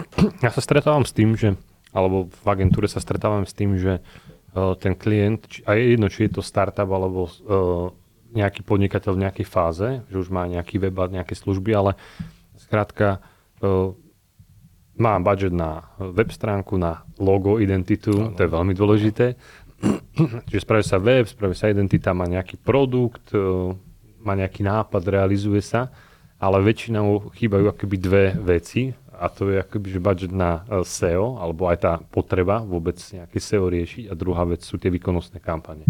Ja 0.44 0.50
sa 0.54 0.62
stretávam 0.62 1.06
s 1.06 1.12
tým, 1.14 1.34
že, 1.34 1.58
alebo 1.90 2.30
v 2.30 2.46
agentúre 2.46 2.86
sa 2.86 3.02
stretávam 3.02 3.46
s 3.46 3.54
tým, 3.54 3.78
že 3.78 3.98
uh, 4.02 4.74
ten 4.78 4.94
klient, 4.94 5.46
či, 5.46 5.62
a 5.66 5.74
je 5.74 5.96
jedno, 5.96 6.06
či 6.10 6.26
je 6.26 6.38
to 6.38 6.42
startup 6.42 6.88
alebo 6.90 7.26
uh, 7.26 7.90
nejaký 8.32 8.64
podnikateľ 8.64 9.12
v 9.14 9.22
nejakej 9.28 9.46
fáze, 9.46 9.88
že 10.08 10.16
už 10.16 10.32
má 10.32 10.48
nejaký 10.48 10.80
web 10.80 10.96
a 10.98 11.10
nejaké 11.10 11.36
služby, 11.36 11.70
ale 11.74 11.98
skrátka 12.56 13.20
uh, 13.60 13.92
má 14.96 15.16
budget 15.18 15.52
na 15.52 15.88
web 15.98 16.28
stránku, 16.28 16.76
na 16.76 17.02
logo, 17.16 17.56
identitu, 17.58 18.12
ano. 18.12 18.36
to 18.36 18.44
je 18.44 18.50
veľmi 18.50 18.74
dôležité. 18.76 19.26
Čiže 20.48 20.62
spraví 20.62 20.84
sa 20.86 21.02
web, 21.02 21.26
spraví 21.26 21.56
sa 21.58 21.72
identita, 21.72 22.14
má 22.14 22.28
nejaký 22.28 22.60
produkt, 22.60 23.34
má 24.22 24.38
nejaký 24.38 24.62
nápad, 24.62 25.02
realizuje 25.04 25.60
sa, 25.60 25.90
ale 26.42 26.58
väčšinou 26.58 27.30
chýbajú 27.34 27.70
akoby 27.70 27.96
dve 27.98 28.24
veci 28.34 28.90
a 29.22 29.30
to 29.30 29.54
je 29.54 29.62
akoby, 29.62 29.86
že 29.94 30.00
budget 30.02 30.32
na 30.34 30.66
e, 30.66 30.82
SEO, 30.82 31.38
alebo 31.38 31.70
aj 31.70 31.78
tá 31.78 31.92
potreba 32.10 32.58
vôbec 32.58 32.98
nejaké 32.98 33.38
SEO 33.38 33.70
riešiť 33.70 34.10
a 34.10 34.18
druhá 34.18 34.42
vec 34.42 34.66
sú 34.66 34.82
tie 34.82 34.90
výkonnostné 34.90 35.38
kampane. 35.38 35.86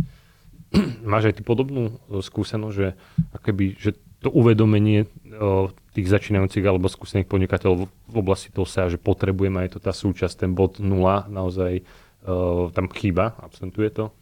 Máš 1.09 1.33
aj 1.33 1.41
ty 1.41 1.43
podobnú 1.47 1.97
e, 2.13 2.21
skúsenosť, 2.21 2.75
že, 2.77 2.93
akoby, 3.33 3.81
že 3.81 3.97
to 4.21 4.29
uvedomenie 4.29 5.09
e, 5.09 5.09
tých 5.97 6.13
začínajúcich 6.13 6.65
alebo 6.69 6.93
skúsených 6.93 7.33
podnikateľov 7.33 7.89
v 7.89 8.17
oblasti 8.21 8.53
toho 8.53 8.69
SEA, 8.69 8.93
že 8.93 9.01
potrebujeme 9.01 9.65
aj 9.65 9.77
to 9.77 9.79
tá 9.81 9.97
súčasť, 9.97 10.45
ten 10.45 10.53
bod 10.53 10.77
0 10.77 10.85
naozaj 11.33 11.85
tam 12.71 12.87
chýba, 12.95 13.35
absentuje 13.43 13.91
to? 13.91 14.15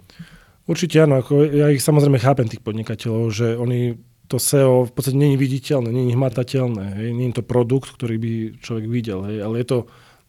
Určite 0.70 1.02
áno, 1.02 1.18
ako 1.18 1.50
ja 1.50 1.66
ich 1.74 1.82
samozrejme 1.82 2.22
chápem 2.22 2.46
tých 2.46 2.62
podnikateľov, 2.62 3.34
že 3.34 3.58
oni 3.58 3.98
to 4.30 4.38
SEO 4.38 4.86
v 4.86 4.92
podstate 4.94 5.18
je 5.18 5.34
viditeľné, 5.34 5.90
je 5.90 6.14
hmatateľné, 6.14 6.86
hej, 7.02 7.08
je 7.10 7.34
to 7.34 7.42
produkt, 7.42 7.90
ktorý 7.90 8.14
by 8.22 8.32
človek 8.62 8.86
videl, 8.86 9.26
hej, 9.26 9.42
ale 9.42 9.58
je 9.58 9.66
to 9.66 9.78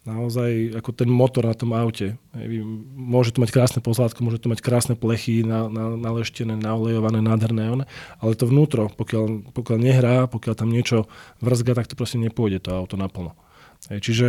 naozaj 0.02 0.82
ako 0.82 0.90
ten 0.90 1.06
motor 1.06 1.46
na 1.46 1.54
tom 1.54 1.70
aute. 1.70 2.18
Hej, 2.34 2.66
môže 2.98 3.30
to 3.30 3.38
mať 3.38 3.54
krásne 3.54 3.78
pozlátko, 3.78 4.26
môže 4.26 4.42
to 4.42 4.50
mať 4.50 4.58
krásne 4.58 4.98
plechy 4.98 5.46
na, 5.46 5.70
na, 5.70 5.94
naleštené, 5.94 6.58
naolejované, 6.58 7.22
nádherné, 7.22 7.86
ale 8.18 8.32
to 8.34 8.50
vnútro, 8.50 8.90
pokiaľ, 8.90 9.54
pokiaľ 9.54 9.78
nehrá, 9.78 10.26
pokiaľ 10.26 10.54
tam 10.58 10.74
niečo 10.74 11.06
vrzga, 11.38 11.78
tak 11.78 11.86
to 11.86 11.94
proste 11.94 12.18
nepôjde 12.18 12.66
to 12.66 12.74
auto 12.74 12.98
naplno. 12.98 13.38
Hej, 13.94 13.98
čiže 14.02 14.26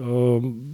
um, 0.00 0.72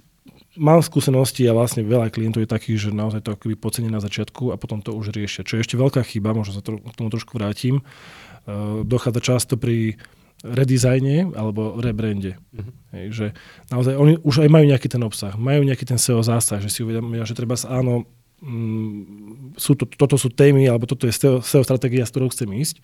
mám 0.59 0.83
skúsenosti 0.83 1.47
a 1.47 1.55
vlastne 1.55 1.87
veľa 1.87 2.11
klientov 2.11 2.43
je 2.43 2.51
takých, 2.51 2.79
že 2.79 2.91
naozaj 2.91 3.23
to 3.25 3.39
akoby 3.39 3.55
podcenia 3.55 3.95
na 3.95 4.03
začiatku 4.03 4.51
a 4.51 4.59
potom 4.59 4.83
to 4.83 4.91
už 4.93 5.15
riešia. 5.15 5.47
Čo 5.47 5.57
je 5.57 5.63
ešte 5.65 5.79
veľká 5.79 6.03
chyba, 6.03 6.35
možno 6.35 6.59
sa 6.59 6.63
to, 6.63 6.83
k 6.83 6.99
tomu 6.99 7.09
trošku 7.09 7.39
vrátim, 7.39 7.81
uh, 7.81 8.83
dochádza 8.83 9.23
často 9.23 9.55
pri 9.55 9.97
redizajne 10.43 11.35
alebo 11.35 11.79
rebrande. 11.83 12.39
Uh-huh. 12.55 12.71
Hej, 12.95 13.07
že 13.11 13.27
naozaj 13.75 13.95
oni 13.99 14.15
už 14.23 14.47
aj 14.47 14.51
majú 14.51 14.65
nejaký 14.71 14.87
ten 14.91 15.03
obsah, 15.03 15.35
majú 15.35 15.67
nejaký 15.67 15.87
ten 15.87 15.99
SEO 15.99 16.23
zásah, 16.23 16.63
že 16.63 16.71
si 16.71 16.83
uvedomia, 16.87 17.27
že 17.27 17.35
treba 17.35 17.59
sa 17.59 17.79
áno, 17.79 18.07
mm, 18.43 19.59
sú 19.59 19.75
to, 19.75 19.87
toto 19.87 20.15
sú 20.15 20.31
témy 20.31 20.71
alebo 20.71 20.87
toto 20.87 21.11
je 21.11 21.15
SEO, 21.15 21.43
SEO 21.43 21.63
stratégia, 21.67 22.07
s 22.07 22.15
ktorou 22.15 22.31
chcem 22.31 22.51
ísť. 22.55 22.83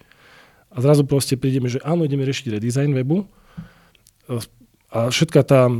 A 0.74 0.82
zrazu 0.82 1.06
proste 1.06 1.38
prídeme, 1.38 1.70
že 1.70 1.78
áno, 1.86 2.02
ideme 2.02 2.26
riešiť 2.26 2.58
redesign 2.58 2.90
webu 2.90 3.30
a 4.94 5.10
všetká 5.10 5.42
tá 5.42 5.66
e, 5.66 5.74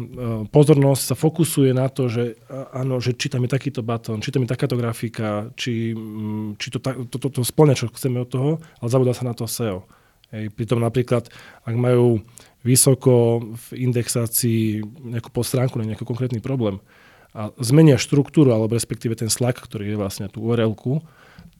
pozornosť 0.51 1.03
sa 1.07 1.15
fokusuje 1.15 1.71
na 1.71 1.87
to, 1.87 2.11
že 2.11 2.35
áno, 2.75 2.99
že 2.99 3.15
či 3.15 3.31
tam 3.31 3.47
je 3.47 3.55
takýto 3.55 3.87
batón, 3.87 4.19
či 4.19 4.35
tam 4.35 4.43
je 4.43 4.51
takáto 4.51 4.75
grafika, 4.75 5.55
či, 5.55 5.95
mm, 5.95 6.59
či 6.59 6.67
to, 6.75 6.83
to, 6.83 7.17
to, 7.23 7.29
to 7.31 7.41
splňa, 7.47 7.79
čo 7.79 7.87
chceme 7.95 8.19
od 8.19 8.27
toho, 8.27 8.51
ale 8.83 8.89
zabudá 8.91 9.15
sa 9.15 9.23
na 9.23 9.31
to 9.31 9.47
SEO. 9.47 9.87
Hej, 10.35 10.51
pritom 10.59 10.83
napríklad, 10.83 11.31
ak 11.63 11.75
majú 11.79 12.27
vysoko 12.67 13.39
v 13.55 13.87
indexácii 13.87 14.83
nejakú 14.83 15.31
postránku 15.31 15.79
na 15.79 15.87
nejaký 15.87 16.03
konkrétny 16.03 16.43
problém 16.43 16.83
a 17.31 17.55
zmenia 17.63 18.03
štruktúru, 18.03 18.51
alebo 18.51 18.75
respektíve 18.75 19.15
ten 19.15 19.31
Slack, 19.31 19.63
ktorý 19.63 19.95
je 19.95 20.01
vlastne 20.01 20.27
tú 20.27 20.43
url 20.43 20.75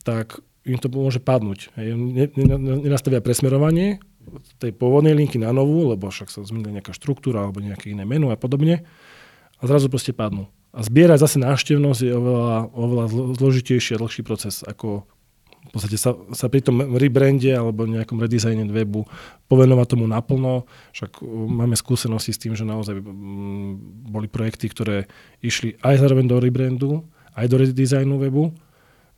tak 0.03 0.43
im 0.65 0.81
to 0.81 0.89
môže 0.89 1.21
padnúť. 1.21 1.71
Hej, 1.77 1.93
nenastavia 2.83 3.21
presmerovanie, 3.21 4.01
tej 4.59 4.71
pôvodnej 4.75 5.13
linky 5.13 5.39
na 5.39 5.53
novú, 5.55 5.89
lebo 5.89 6.09
však 6.09 6.29
sa 6.29 6.43
zmenila 6.43 6.81
nejaká 6.81 6.91
štruktúra 6.91 7.45
alebo 7.45 7.63
nejaké 7.63 7.93
iné 7.93 8.03
menu 8.03 8.29
a 8.29 8.37
podobne 8.37 8.83
a 9.59 9.63
zrazu 9.63 9.87
proste 9.87 10.11
padnú. 10.11 10.49
A 10.75 10.83
zbierať 10.83 11.23
zase 11.23 11.37
návštevnosť 11.39 12.01
je 12.03 12.11
oveľa, 12.11 12.57
oveľa 12.75 13.05
zložitejší 13.39 13.95
a 13.95 14.01
dlhší 14.03 14.21
proces, 14.27 14.59
ako 14.67 15.07
v 15.65 15.69
podstate 15.73 15.97
sa, 15.97 16.13
sa 16.35 16.45
pri 16.45 16.61
tom 16.61 16.77
rebrande 16.93 17.49
alebo 17.49 17.89
nejakom 17.89 18.21
redizajne 18.21 18.69
webu 18.69 19.09
povenovať 19.49 19.87
tomu 19.97 20.05
naplno. 20.05 20.69
Však 20.93 21.25
máme 21.25 21.73
skúsenosti 21.73 22.35
s 22.35 22.41
tým, 22.41 22.53
že 22.53 22.67
naozaj 22.67 23.01
boli 24.05 24.27
projekty, 24.29 24.69
ktoré 24.69 25.09
išli 25.41 25.79
aj 25.81 26.05
zároveň 26.05 26.25
do 26.29 26.37
rebrandu, 26.37 26.91
aj 27.33 27.45
do 27.49 27.55
redizajnu 27.65 28.15
webu 28.21 28.53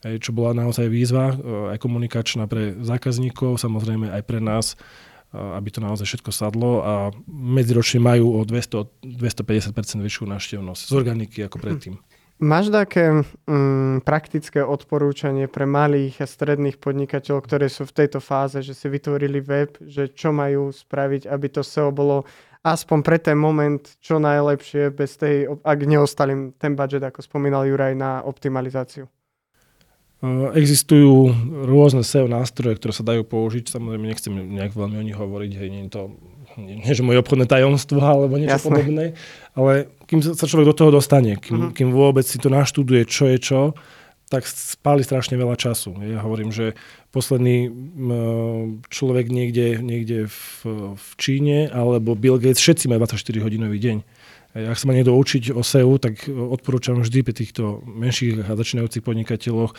čo 0.04 0.32
bola 0.34 0.54
naozaj 0.54 0.86
výzva 0.88 1.34
e, 1.34 1.36
aj 1.74 1.78
komunikačná 1.82 2.46
pre 2.46 2.78
zákazníkov, 2.86 3.58
samozrejme 3.58 4.14
aj 4.14 4.24
pre 4.30 4.38
nás, 4.38 4.74
e, 4.74 5.38
aby 5.38 5.70
to 5.74 5.82
naozaj 5.82 6.06
všetko 6.06 6.30
sadlo 6.30 6.72
a 6.86 6.94
medziročne 7.26 7.98
majú 7.98 8.38
o 8.38 8.42
200, 8.46 9.10
250% 9.18 9.74
väčšiu 10.06 10.30
návštevnosť 10.30 10.82
z 10.86 10.94
organiky 10.94 11.38
ako 11.46 11.58
predtým. 11.58 11.96
Máš 12.38 12.70
také 12.70 13.26
mm, 13.50 14.06
praktické 14.06 14.62
odporúčanie 14.62 15.50
pre 15.50 15.66
malých 15.66 16.22
a 16.22 16.30
stredných 16.30 16.78
podnikateľov, 16.78 17.42
ktoré 17.50 17.66
sú 17.66 17.90
v 17.90 17.98
tejto 17.98 18.22
fáze, 18.22 18.62
že 18.62 18.78
si 18.78 18.86
vytvorili 18.86 19.42
web, 19.42 19.74
že 19.82 20.14
čo 20.14 20.30
majú 20.30 20.70
spraviť, 20.70 21.26
aby 21.26 21.48
to 21.50 21.66
SEO 21.66 21.90
bolo 21.90 22.30
aspoň 22.62 23.00
pre 23.02 23.18
ten 23.18 23.34
moment 23.34 23.82
čo 23.98 24.22
najlepšie, 24.22 24.94
bez 24.94 25.18
tej, 25.18 25.50
ak 25.66 25.80
neostali 25.82 26.54
ten 26.62 26.78
budget, 26.78 27.02
ako 27.10 27.26
spomínal 27.26 27.66
Juraj, 27.66 27.98
na 27.98 28.22
optimalizáciu? 28.22 29.10
Existujú 30.58 31.30
rôzne 31.70 32.02
SEO 32.02 32.26
nástroje, 32.26 32.82
ktoré 32.82 32.90
sa 32.90 33.06
dajú 33.06 33.22
použiť. 33.22 33.70
Samozrejme, 33.70 34.10
nechcem 34.10 34.34
nejak 34.34 34.74
veľmi 34.74 34.98
o 34.98 35.06
nich 35.06 35.14
hovoriť, 35.14 35.52
hej, 35.54 35.70
nie 35.70 35.84
je 35.86 35.94
to 35.94 36.04
nie, 36.58 36.90
že 36.90 37.06
moje 37.06 37.22
obchodné 37.22 37.46
tajomstvo 37.46 38.02
alebo 38.02 38.34
niečo 38.34 38.58
Jasné. 38.58 38.70
podobné, 38.74 39.06
ale 39.54 39.94
kým 40.10 40.26
sa 40.26 40.50
človek 40.50 40.74
do 40.74 40.78
toho 40.78 40.90
dostane, 40.90 41.38
kým, 41.38 41.54
uh-huh. 41.54 41.74
kým 41.76 41.94
vôbec 41.94 42.26
si 42.26 42.42
to 42.42 42.50
naštuduje, 42.50 43.06
čo 43.06 43.30
je 43.30 43.38
čo, 43.38 43.62
tak 44.28 44.44
spáli 44.44 45.08
strašne 45.08 45.40
veľa 45.40 45.56
času. 45.56 45.96
Ja 46.04 46.20
hovorím, 46.20 46.52
že 46.52 46.76
posledný 47.16 47.72
človek 48.92 49.32
niekde, 49.32 49.80
niekde 49.80 50.28
v, 50.28 50.42
v 51.00 51.08
Číne 51.16 51.72
alebo 51.72 52.18
Bill 52.18 52.36
Gates, 52.36 52.60
všetci 52.60 52.92
majú 52.92 53.08
24 53.08 53.46
hodinový 53.46 53.80
deň. 53.80 53.98
Ak 54.66 54.78
sa 54.82 54.90
má 54.90 54.98
niekto 54.98 55.14
učiť 55.14 55.54
o 55.54 55.62
SEO, 55.62 56.02
tak 56.02 56.26
odporúčam 56.30 56.98
vždy 56.98 57.20
pri 57.22 57.36
týchto 57.38 57.86
menších 57.86 58.50
a 58.50 58.58
začínajúcich 58.58 59.06
podnikateľoch 59.06 59.78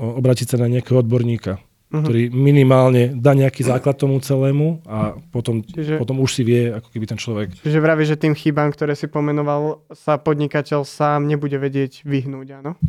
obrátiť 0.00 0.54
sa 0.54 0.56
na 0.58 0.66
nejakého 0.66 1.02
odborníka, 1.02 1.58
uh-huh. 1.58 2.02
ktorý 2.02 2.32
minimálne 2.32 3.14
dá 3.14 3.36
nejaký 3.36 3.66
základ 3.66 3.98
tomu 3.98 4.18
celému 4.18 4.80
a 4.88 5.18
potom, 5.30 5.62
čiže, 5.62 6.00
potom 6.00 6.22
už 6.24 6.30
si 6.30 6.42
vie, 6.42 6.74
ako 6.74 6.88
keby 6.90 7.04
ten 7.06 7.18
človek... 7.20 7.48
Čiže 7.62 7.78
vraví, 7.78 8.02
že 8.08 8.16
tým 8.16 8.34
chybám, 8.34 8.72
ktoré 8.72 8.96
si 8.96 9.06
pomenoval, 9.06 9.84
sa 9.92 10.16
podnikateľ 10.16 10.82
sám 10.86 11.28
nebude 11.28 11.58
vedieť 11.58 12.02
vyhnúť, 12.06 12.48
áno? 12.64 12.80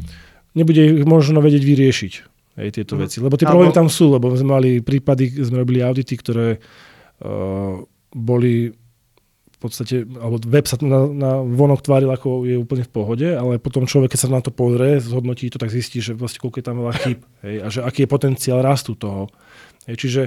Nebude 0.57 0.81
ich 0.83 1.07
možno 1.07 1.39
vedieť 1.39 1.63
vyriešiť 1.63 2.13
aj 2.59 2.67
tieto 2.75 2.95
uh-huh. 2.95 3.07
veci. 3.07 3.17
Lebo 3.23 3.35
tie 3.37 3.47
problémy 3.47 3.73
tam 3.75 3.87
sú, 3.87 4.11
lebo 4.11 4.31
sme 4.35 4.55
mali 4.55 4.69
prípady, 4.83 5.31
sme 5.43 5.63
robili 5.63 5.79
audity, 5.83 6.15
ktoré 6.19 6.59
uh, 6.59 7.79
boli 8.11 8.71
podstate, 9.61 9.95
alebo 10.17 10.41
web 10.49 10.65
sa 10.65 10.75
na, 10.81 11.05
na 11.05 11.31
vonok 11.45 11.85
tváril, 11.85 12.09
ako 12.09 12.49
je 12.49 12.57
úplne 12.57 12.81
v 12.81 12.93
pohode, 12.93 13.27
ale 13.29 13.61
potom 13.61 13.85
človek, 13.85 14.17
keď 14.17 14.19
sa 14.25 14.33
na 14.33 14.41
to 14.41 14.49
pozrie, 14.49 14.97
zhodnotí 14.97 15.53
to, 15.53 15.61
tak 15.61 15.69
zistí, 15.69 16.01
že 16.01 16.17
vlastne 16.17 16.41
koľko 16.41 16.57
je 16.57 16.65
tam 16.65 16.81
veľa 16.81 16.93
chyb 16.97 17.19
hej, 17.45 17.55
a 17.61 17.67
že 17.69 17.79
aký 17.85 18.03
je 18.03 18.09
potenciál 18.09 18.59
rastu 18.65 18.97
toho. 18.97 19.29
Hej, 19.85 19.95
čiže 20.01 20.21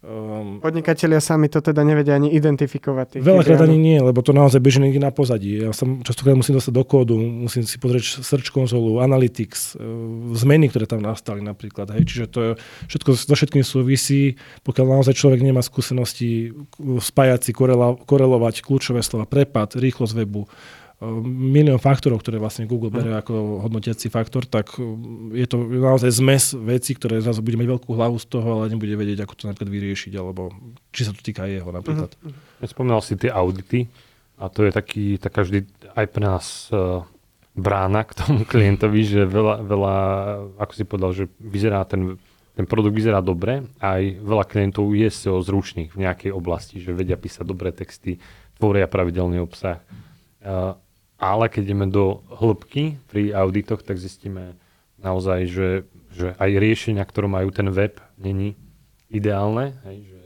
Um, 0.00 0.64
Podnikatelia 0.64 1.20
sami 1.20 1.52
to 1.52 1.60
teda 1.60 1.84
nevedia 1.84 2.16
ani 2.16 2.32
identifikovať. 2.32 3.20
Veľakrát 3.20 3.68
ani 3.68 3.76
nie, 3.76 4.00
lebo 4.00 4.24
to 4.24 4.32
naozaj 4.32 4.56
beží 4.56 4.80
niekde 4.80 4.96
na 4.96 5.12
pozadí. 5.12 5.60
Ja 5.60 5.76
som 5.76 6.00
častokrát 6.00 6.32
musím 6.32 6.56
dostať 6.56 6.72
do 6.72 6.84
kódu, 6.88 7.20
musím 7.20 7.68
si 7.68 7.76
pozrieť 7.76 8.24
search 8.24 8.48
konzolu, 8.48 9.04
analytics, 9.04 9.76
uh, 9.76 10.32
zmeny, 10.32 10.72
ktoré 10.72 10.88
tam 10.88 11.04
nastali 11.04 11.44
napríklad. 11.44 11.92
Hej. 11.92 12.08
Čiže 12.08 12.24
to 12.32 12.38
je, 12.40 12.50
všetko 12.88 13.10
so 13.12 13.34
všetkým 13.36 13.60
súvisí. 13.60 14.40
Pokiaľ 14.64 14.88
naozaj 14.88 15.20
človek 15.20 15.44
nemá 15.44 15.60
skúsenosti 15.60 16.56
spájať 16.80 17.40
si, 17.44 17.52
korelovať 17.52 18.64
kľúčové 18.64 19.04
slova, 19.04 19.28
prepad, 19.28 19.76
rýchlosť 19.76 20.16
webu, 20.16 20.48
milión 21.24 21.80
faktorov, 21.80 22.20
ktoré 22.20 22.36
vlastne 22.36 22.68
Google 22.68 22.92
berie 22.92 23.16
ako 23.16 23.64
hodnotiaci 23.64 24.12
faktor, 24.12 24.44
tak 24.44 24.76
um, 24.76 25.32
je 25.32 25.48
to 25.48 25.56
naozaj 25.56 26.12
zmes 26.12 26.52
vecí, 26.52 26.92
ktoré 26.92 27.24
zrazu 27.24 27.40
bude 27.40 27.56
mať 27.56 27.72
veľkú 27.72 27.90
hlavu 27.96 28.20
z 28.20 28.26
toho, 28.28 28.48
ale 28.60 28.68
nebude 28.68 28.92
vedieť, 29.00 29.24
ako 29.24 29.32
to 29.32 29.48
napríklad 29.48 29.72
vyriešiť, 29.72 30.12
alebo 30.20 30.52
či 30.92 31.08
sa 31.08 31.16
to 31.16 31.24
týka 31.24 31.48
jeho 31.48 31.72
napríklad. 31.72 32.12
Uh-huh. 32.20 32.68
Spomínal 32.68 33.00
si 33.00 33.16
tie 33.16 33.32
audity 33.32 33.88
a 34.36 34.52
to 34.52 34.68
je 34.68 34.70
taký, 34.76 35.16
taká 35.16 35.40
vždy 35.40 35.64
aj 35.96 36.06
pre 36.12 36.20
nás 36.20 36.68
uh, 36.68 37.00
brána 37.56 38.04
k 38.04 38.20
tomu 38.20 38.44
klientovi, 38.52 39.00
že 39.00 39.24
veľa, 39.24 39.64
veľa, 39.64 39.94
ako 40.60 40.72
si 40.76 40.84
povedal, 40.84 41.10
že 41.16 41.24
vyzerá 41.40 41.80
ten, 41.88 42.20
ten 42.52 42.68
produkt 42.68 42.92
vyzerá 42.92 43.24
dobre, 43.24 43.64
aj 43.80 44.20
veľa 44.20 44.44
klientov 44.44 44.92
je 44.92 45.08
zručných 45.24 45.96
v 45.96 46.00
nejakej 46.04 46.28
oblasti, 46.28 46.76
že 46.76 46.92
vedia 46.92 47.16
písať 47.16 47.48
dobré 47.48 47.72
texty, 47.72 48.20
tvoria 48.60 48.84
pravidelný 48.84 49.40
obsah. 49.40 49.80
Uh, 50.44 50.76
ale 51.20 51.52
keď 51.52 51.62
ideme 51.68 51.86
do 51.92 52.24
hĺbky 52.32 52.96
pri 53.12 53.36
auditoch, 53.36 53.84
tak 53.84 54.00
zistíme 54.00 54.56
naozaj, 54.96 55.40
že, 55.46 55.68
že 56.16 56.32
aj 56.40 56.50
riešenia, 56.56 57.04
ktoré 57.04 57.28
majú 57.28 57.52
ten 57.52 57.68
web, 57.68 58.00
není 58.16 58.56
ideálne, 59.12 59.76
hej, 59.84 60.08
že, 60.08 60.22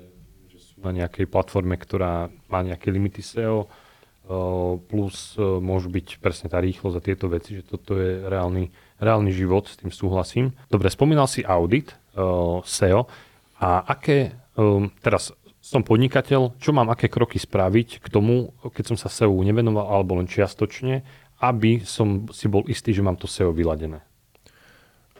že 0.55 0.59
sú 0.63 0.77
na 0.87 0.95
nejakej 0.95 1.27
platforme, 1.27 1.75
ktorá 1.75 2.31
má 2.47 2.63
nejaké 2.63 2.95
limity 2.95 3.27
SEO, 3.27 3.67
plus 4.89 5.37
môžu 5.39 5.93
byť 5.93 6.17
presne 6.17 6.49
tá 6.49 6.57
rýchlosť 6.57 6.97
a 6.97 7.05
tieto 7.05 7.29
veci, 7.29 7.61
že 7.61 7.67
toto 7.67 8.01
je 8.01 8.25
reálny, 8.25 8.73
reálny 8.97 9.29
život, 9.35 9.69
s 9.69 9.77
tým 9.77 9.93
súhlasím. 9.93 10.57
Dobre, 10.73 10.89
spomínal 10.89 11.29
si 11.29 11.45
audit 11.45 11.93
SEO 12.65 13.05
a 13.61 13.85
aké, 13.85 14.33
teraz 15.05 15.37
som 15.64 15.80
podnikateľ, 15.80 16.61
čo 16.61 16.76
mám 16.76 16.92
aké 16.92 17.09
kroky 17.09 17.40
spraviť 17.40 18.04
k 18.04 18.06
tomu, 18.12 18.52
keď 18.61 18.92
som 18.92 18.97
sa 19.00 19.09
SEO 19.09 19.33
nevenoval 19.40 19.88
alebo 19.88 20.21
len 20.21 20.28
čiastočne, 20.28 21.00
aby 21.40 21.80
som 21.88 22.28
si 22.28 22.52
bol 22.52 22.68
istý, 22.68 22.92
že 22.92 23.00
mám 23.00 23.16
to 23.16 23.25
SEO 23.25 23.56
vyladené? 23.56 24.04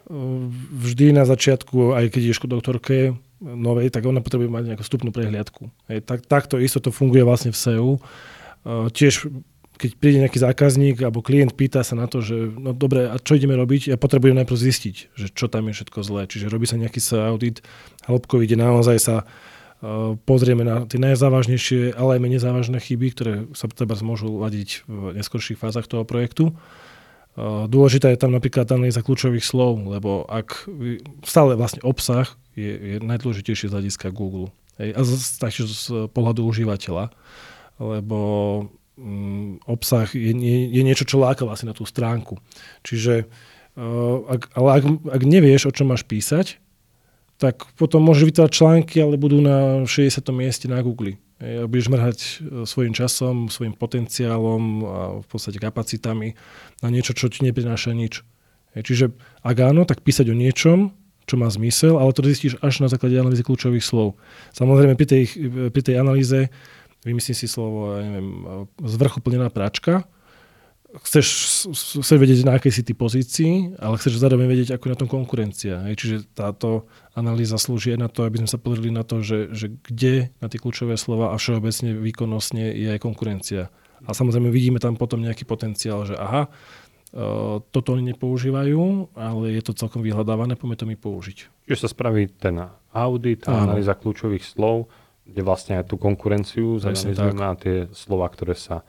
Vždy 0.05 1.17
na 1.17 1.25
začiatku, 1.25 1.97
aj 1.97 2.13
keď 2.13 2.21
ideš 2.29 2.45
k 2.45 2.53
doktorke 2.53 2.97
novej, 3.41 3.89
tak 3.89 4.05
ona 4.05 4.21
potrebuje 4.21 4.53
mať 4.53 4.65
nejakú 4.69 4.85
vstupnú 4.85 5.17
prehliadku. 5.17 5.73
Hej, 5.89 6.05
tak, 6.05 6.29
takto 6.29 6.61
isto 6.61 6.77
to 6.77 6.93
funguje 6.93 7.25
vlastne 7.25 7.49
v 7.49 7.57
SEO. 7.57 7.89
Tiež 8.93 9.33
keď 9.75 9.91
príde 9.99 10.23
nejaký 10.23 10.39
zákazník 10.39 11.03
alebo 11.03 11.19
klient 11.19 11.59
pýta 11.59 11.83
sa 11.83 11.99
na 11.99 12.07
to, 12.07 12.23
že 12.23 12.37
no 12.37 12.71
dobre, 12.71 13.11
a 13.11 13.19
čo 13.19 13.35
ideme 13.35 13.59
robiť, 13.59 13.91
ja 13.91 13.99
potrebujem 13.99 14.39
najprv 14.39 14.55
zistiť, 14.55 14.97
že 15.19 15.27
čo 15.35 15.51
tam 15.51 15.67
je 15.67 15.75
všetko 15.75 15.99
zlé. 16.07 16.31
Čiže 16.31 16.47
robí 16.47 16.69
sa 16.69 16.79
nejaký 16.79 17.03
audit 17.19 17.59
hĺbkový, 18.07 18.47
kde 18.47 18.61
naozaj 18.61 18.97
sa 19.03 19.17
pozrieme 20.25 20.65
na 20.65 20.87
tie 20.89 20.97
najzávažnejšie, 20.97 21.97
ale 21.99 22.17
aj 22.17 22.21
menej 22.23 22.41
závažné 22.41 22.79
chyby, 22.81 23.07
ktoré 23.13 23.33
sa 23.53 23.69
treba 23.69 23.99
môžu 24.01 24.33
ladiť 24.41 24.87
v 24.89 25.19
neskorších 25.19 25.61
fázach 25.61 25.91
toho 25.91 26.07
projektu. 26.09 26.57
Dôležitá 27.69 28.15
je 28.15 28.21
tam 28.23 28.31
napríklad 28.31 28.71
analýza 28.71 29.03
kľúčových 29.03 29.43
slov, 29.43 29.83
lebo 29.91 30.23
ak 30.31 30.71
stále 31.27 31.59
vlastne 31.59 31.83
obsah 31.83 32.31
je, 32.55 32.71
je 32.71 32.97
najdôležitejší 33.03 33.67
z 33.69 33.75
hľadiska 33.75 34.15
Google. 34.15 34.55
Hej, 34.79 34.95
a 34.95 35.01
taktiež 35.43 35.71
z 35.71 36.11
pohľadu 36.11 36.47
užívateľa, 36.47 37.11
lebo 37.79 38.19
mm, 38.99 39.67
obsah 39.67 40.07
je, 40.15 40.31
je, 40.35 40.59
je 40.71 40.83
niečo, 40.83 41.07
čo 41.07 41.23
láka 41.23 41.47
vlastne 41.47 41.71
na 41.71 41.77
tú 41.79 41.87
stránku. 41.87 42.39
Čiže 42.87 43.27
uh, 43.27 44.19
ak, 44.31 44.55
ale 44.55 44.69
ak, 44.79 44.83
ak 45.15 45.23
nevieš, 45.23 45.71
o 45.71 45.75
čom 45.75 45.91
máš 45.91 46.07
písať, 46.07 46.59
tak 47.39 47.67
potom 47.75 48.03
môžeš 48.07 48.31
vytvárať 48.31 48.53
články, 48.55 48.97
ale 49.03 49.19
budú 49.19 49.43
na 49.43 49.83
60. 49.85 50.23
mieste 50.31 50.71
na 50.71 50.79
Google. 50.81 51.19
A 51.43 51.67
budeš 51.67 51.91
mrhať 51.91 52.19
e, 52.19 52.29
svojim 52.65 52.95
časom, 52.95 53.51
svojim 53.51 53.75
potenciálom 53.75 54.63
a 54.87 54.99
v 55.21 55.27
podstate 55.27 55.59
kapacitami 55.59 56.39
na 56.81 56.89
niečo, 56.89 57.13
čo 57.13 57.27
ti 57.27 57.43
neprináša 57.43 57.91
nič. 57.91 58.23
Čiže 58.75 59.15
ak 59.43 59.57
áno, 59.63 59.87
tak 59.87 60.03
písať 60.03 60.31
o 60.31 60.37
niečom, 60.37 60.91
čo 61.25 61.35
má 61.39 61.49
zmysel, 61.49 61.97
ale 61.97 62.13
to 62.13 62.27
zistíš 62.27 62.59
až 62.61 62.85
na 62.85 62.89
základe 62.91 63.17
analýzy 63.17 63.47
kľúčových 63.47 63.85
slov. 63.85 64.19
Samozrejme, 64.53 64.99
pri 64.99 65.07
tej, 65.09 65.23
pri 65.71 65.83
tej 65.83 65.97
analýze 65.97 66.53
vymyslím 67.07 67.37
si 67.37 67.47
slovo, 67.47 67.97
ja 67.97 68.03
neviem, 68.03 68.31
z 68.83 68.95
vrchu 68.99 69.21
plnená 69.21 69.49
pračka, 69.49 70.05
chceš, 71.03 71.27
chceš 71.75 72.19
vedieť, 72.19 72.47
na 72.47 72.55
akej 72.59 72.71
si 72.71 72.83
ty 72.87 72.95
pozícii, 72.95 73.75
ale 73.83 73.99
chceš 73.99 74.23
zároveň 74.23 74.47
vedieť, 74.47 74.79
ako 74.79 74.85
je 74.87 74.93
na 74.95 75.01
tom 75.01 75.11
konkurencia. 75.11 75.75
Hej. 75.91 75.95
Čiže 75.99 76.17
táto 76.31 76.87
analýza 77.19 77.59
slúži 77.59 77.99
aj 77.99 78.01
na 78.01 78.09
to, 78.13 78.23
aby 78.23 78.45
sme 78.45 78.51
sa 78.51 78.59
pozreli 78.63 78.95
na 78.95 79.03
to, 79.03 79.25
že, 79.25 79.51
že 79.51 79.75
kde 79.75 80.31
na 80.39 80.47
tie 80.47 80.63
kľúčové 80.63 80.95
slova 80.95 81.35
a 81.35 81.41
všeobecne 81.41 81.99
výkonnostne 81.99 82.71
je 82.71 82.89
aj 82.95 83.01
konkurencia. 83.03 83.75
A 84.05 84.11
samozrejme 84.13 84.53
vidíme 84.53 84.79
tam 84.79 84.95
potom 84.95 85.19
nejaký 85.25 85.43
potenciál, 85.49 86.07
že 86.07 86.15
aha, 86.15 86.53
Uh, 87.15 87.63
toto 87.71 87.95
oni 87.95 88.11
nepoužívajú, 88.11 89.15
ale 89.15 89.55
je 89.55 89.63
to 89.63 89.71
celkom 89.71 90.03
vyhľadávané, 90.03 90.59
poďme 90.59 90.75
to 90.75 90.83
mi 90.91 90.99
použiť. 90.99 91.63
Čiže 91.71 91.87
sa 91.87 91.95
spraví 91.95 92.27
ten 92.27 92.59
audit, 92.91 93.47
analýza 93.47 93.95
kľúčových 93.95 94.43
slov, 94.43 94.91
kde 95.23 95.47
vlastne 95.47 95.79
aj 95.79 95.95
tú 95.95 95.95
konkurenciu 95.95 96.83
zanalizujeme 96.83 97.45
a 97.47 97.55
tie 97.55 97.87
slova, 97.95 98.27
ktoré 98.35 98.59
sa 98.59 98.83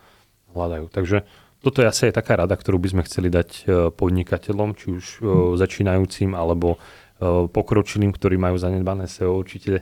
hľadajú. 0.57 0.89
Takže 0.89 1.21
toto 1.65 1.81
je 1.81 1.89
asi 1.89 2.13
aj 2.13 2.21
taká 2.21 2.37
rada, 2.37 2.53
ktorú 2.53 2.77
by 2.77 2.93
sme 2.93 3.01
chceli 3.09 3.33
dať 3.33 3.49
e, 3.49 3.89
podnikateľom, 3.89 4.77
či 4.77 4.85
už 4.93 5.05
hmm. 5.17 5.57
začínajúcim 5.57 6.37
alebo 6.37 6.77
e, 6.77 7.49
pokročilým, 7.49 8.13
ktorí 8.13 8.37
majú 8.37 8.61
zanedbané 8.61 9.09
SEO. 9.09 9.41
Určite 9.41 9.81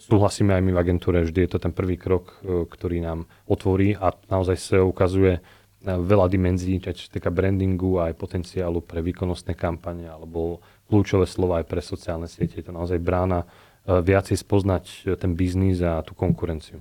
súhlasíme 0.00 0.56
aj 0.56 0.64
my 0.64 0.72
v 0.72 0.80
agentúre, 0.80 1.28
vždy 1.28 1.44
je 1.44 1.50
to 1.52 1.60
ten 1.60 1.76
prvý 1.76 2.00
krok, 2.00 2.40
ktorý 2.40 3.04
nám 3.04 3.28
otvorí 3.44 3.92
a 3.92 4.16
naozaj 4.32 4.56
SEO 4.56 4.88
ukazuje 4.88 5.44
veľa 5.84 6.32
dimenzií, 6.32 6.80
čo 6.80 6.96
sa 6.96 7.12
týka 7.12 7.28
brandingu 7.28 8.00
a 8.00 8.08
aj 8.08 8.16
potenciálu 8.16 8.80
pre 8.80 9.04
výkonnostné 9.04 9.52
kampane 9.52 10.08
alebo 10.08 10.64
kľúčové 10.88 11.28
slova 11.28 11.60
aj 11.60 11.68
pre 11.68 11.84
sociálne 11.84 12.32
siete. 12.32 12.64
Je 12.64 12.64
to 12.64 12.72
naozaj 12.72 12.96
brána 12.96 13.44
viacej 13.84 14.40
spoznať 14.40 15.20
ten 15.20 15.36
biznis 15.36 15.84
a 15.84 16.00
tú 16.00 16.16
konkurenciu. 16.16 16.80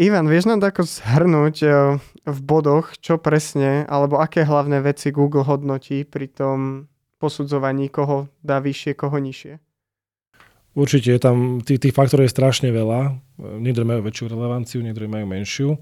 Ivan, 0.00 0.32
vieš 0.32 0.48
nám 0.48 0.64
tako 0.64 0.88
zhrnúť 0.88 1.56
e, 1.60 1.68
v 2.24 2.38
bodoch, 2.40 2.96
čo 3.04 3.20
presne, 3.20 3.84
alebo 3.84 4.16
aké 4.16 4.48
hlavné 4.48 4.80
veci 4.80 5.12
Google 5.12 5.44
hodnotí 5.44 6.08
pri 6.08 6.24
tom 6.32 6.88
posudzovaní, 7.20 7.92
koho 7.92 8.32
dá 8.40 8.64
vyššie, 8.64 8.96
koho 8.96 9.20
nižšie? 9.20 9.60
Určite, 10.72 11.20
tam 11.20 11.60
tých, 11.60 11.84
tých 11.84 11.92
faktorov 11.92 12.24
je 12.24 12.32
strašne 12.32 12.72
veľa. 12.72 13.12
Niektoré 13.60 13.84
majú 13.84 14.00
väčšiu 14.08 14.32
relevanciu, 14.32 14.80
niektoré 14.80 15.04
majú 15.04 15.28
menšiu. 15.28 15.76
E, 15.76 15.80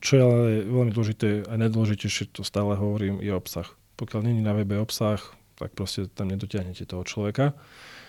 čo 0.00 0.12
je 0.16 0.22
ale 0.24 0.64
veľmi 0.64 0.88
dôležité 0.88 1.44
a 1.44 1.60
nedôležitejšie, 1.60 2.32
to 2.32 2.40
stále 2.40 2.72
hovorím, 2.72 3.20
je 3.20 3.36
obsah. 3.36 3.68
Pokiaľ 4.00 4.32
není 4.32 4.40
na 4.40 4.56
webe 4.56 4.80
obsah, 4.80 5.20
tak 5.60 5.76
proste 5.76 6.08
tam 6.08 6.32
nedotiahnete 6.32 6.88
toho 6.88 7.04
človeka. 7.04 7.52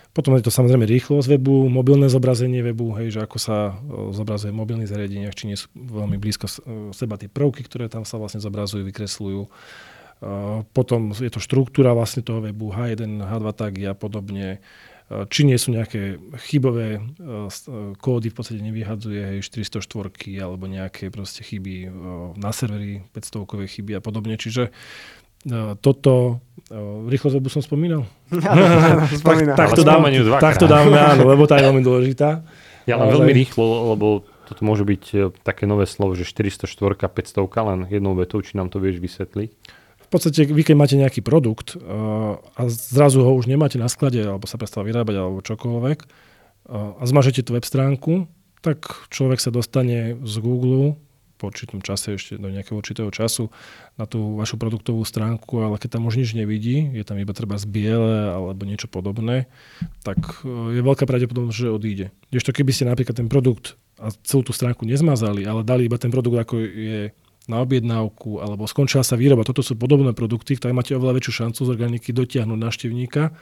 Potom 0.10 0.34
je 0.36 0.44
to 0.44 0.50
samozrejme 0.50 0.90
rýchlosť 0.90 1.38
webu, 1.38 1.70
mobilné 1.70 2.10
zobrazenie 2.10 2.66
webu, 2.66 2.98
hej, 2.98 3.14
že 3.14 3.20
ako 3.24 3.38
sa 3.38 3.78
zobrazuje 4.10 4.50
v 4.50 4.60
mobilných 4.60 4.90
zariadeniach, 4.90 5.38
či 5.38 5.46
nie 5.46 5.56
sú 5.56 5.70
veľmi 5.76 6.18
blízko 6.18 6.50
seba 6.92 7.16
tie 7.16 7.30
prvky, 7.30 7.62
ktoré 7.64 7.88
tam 7.88 8.04
sa 8.10 8.18
vlastne 8.18 8.42
zobrazujú, 8.42 8.84
vykresľujú. 8.90 9.42
Potom 10.76 11.14
je 11.16 11.32
to 11.32 11.40
štruktúra 11.40 11.96
vlastne 11.96 12.26
toho 12.26 12.44
webu, 12.44 12.74
H1, 12.74 13.24
H2 13.24 13.48
tagy 13.56 13.86
a 13.88 13.96
podobne. 13.96 14.60
Či 15.10 15.42
nie 15.42 15.58
sú 15.58 15.74
nejaké 15.74 16.22
chybové 16.46 17.02
kódy, 17.98 18.30
v 18.30 18.36
podstate 18.36 18.62
nevyhadzuje, 18.62 19.22
hej, 19.26 19.40
404 19.42 20.14
alebo 20.38 20.70
nejaké 20.70 21.10
proste 21.10 21.42
chyby 21.42 21.90
na 22.38 22.54
serveri, 22.54 23.02
500 23.18 23.66
chyby 23.66 23.98
a 23.98 24.02
podobne. 24.06 24.38
Čiže 24.38 24.70
toto, 25.80 26.44
rýchlo 27.08 27.30
webu 27.40 27.50
som 27.50 27.64
spomínal? 27.64 28.04
spomínal. 29.24 29.56
tak, 29.56 29.70
tak, 29.70 29.70
to 29.76 29.84
dáme, 29.88 30.08
tak 30.40 30.56
to 30.60 30.68
dáme, 30.68 30.96
áno, 30.96 31.24
lebo 31.32 31.48
tá 31.48 31.58
je 31.58 31.66
veľmi 31.72 31.84
dôležitá. 31.84 32.44
Ja 32.88 32.98
len 32.98 33.14
veľmi 33.14 33.32
rýchlo, 33.32 33.94
lebo 33.96 34.26
toto 34.50 34.66
môže 34.66 34.82
byť 34.82 35.04
e, 35.14 35.18
také 35.46 35.70
nové 35.70 35.86
slovo, 35.86 36.18
že 36.18 36.26
404, 36.26 36.66
500, 36.98 37.46
len 37.70 37.80
jednou 37.86 38.18
vetou, 38.18 38.42
či 38.42 38.58
nám 38.58 38.74
to 38.74 38.82
vieš 38.82 38.98
vysvetliť? 38.98 39.50
V 40.02 40.08
podstate, 40.10 40.50
vy 40.50 40.66
keď 40.66 40.74
máte 40.74 40.98
nejaký 40.98 41.22
produkt 41.22 41.78
a 41.78 42.62
zrazu 42.66 43.22
ho 43.22 43.30
už 43.38 43.46
nemáte 43.46 43.78
na 43.78 43.86
sklade, 43.86 44.18
alebo 44.26 44.50
sa 44.50 44.58
prestal 44.58 44.82
vyrábať, 44.82 45.22
alebo 45.22 45.46
čokoľvek, 45.46 46.00
a 46.74 47.04
zmažete 47.06 47.46
tú 47.46 47.54
web 47.54 47.62
stránku, 47.62 48.26
tak 48.66 48.90
človek 49.14 49.38
sa 49.38 49.54
dostane 49.54 50.18
z 50.26 50.36
Google 50.42 50.98
po 51.40 51.48
určitom 51.48 51.80
čase, 51.80 52.20
ešte 52.20 52.36
do 52.36 52.52
nejakého 52.52 52.76
určitého 52.76 53.08
času 53.16 53.48
na 53.96 54.04
tú 54.04 54.36
vašu 54.36 54.60
produktovú 54.60 55.08
stránku, 55.08 55.64
ale 55.64 55.80
keď 55.80 55.96
tam 55.96 56.12
už 56.12 56.20
nič 56.20 56.36
nevidí, 56.36 56.92
je 56.92 57.08
tam 57.08 57.16
iba 57.16 57.32
treba 57.32 57.56
z 57.56 57.64
biele 57.64 58.36
alebo 58.36 58.68
niečo 58.68 58.92
podobné, 58.92 59.48
tak 60.04 60.44
e, 60.44 60.76
je 60.76 60.82
veľká 60.84 61.08
pravdepodobnosť, 61.08 61.56
že 61.56 61.72
odíde. 61.72 62.06
Kdežto 62.28 62.52
keby 62.52 62.72
ste 62.76 62.92
napríklad 62.92 63.16
ten 63.16 63.32
produkt 63.32 63.80
a 63.96 64.12
celú 64.28 64.44
tú 64.44 64.52
stránku 64.52 64.84
nezmazali, 64.84 65.48
ale 65.48 65.64
dali 65.64 65.88
iba 65.88 65.96
ten 65.96 66.12
produkt, 66.12 66.36
ako 66.36 66.60
je 66.60 67.16
na 67.50 67.66
objednávku, 67.66 68.44
alebo 68.46 68.70
skončila 68.70 69.02
sa 69.02 69.18
výroba. 69.18 69.42
Toto 69.42 69.66
sú 69.66 69.74
podobné 69.74 70.14
produkty, 70.14 70.54
ktoré 70.54 70.70
máte 70.70 70.94
oveľa 70.94 71.18
väčšiu 71.18 71.34
šancu 71.48 71.60
z 71.66 71.70
organiky 71.74 72.14
dotiahnuť 72.14 72.60
návštevníka. 72.62 73.34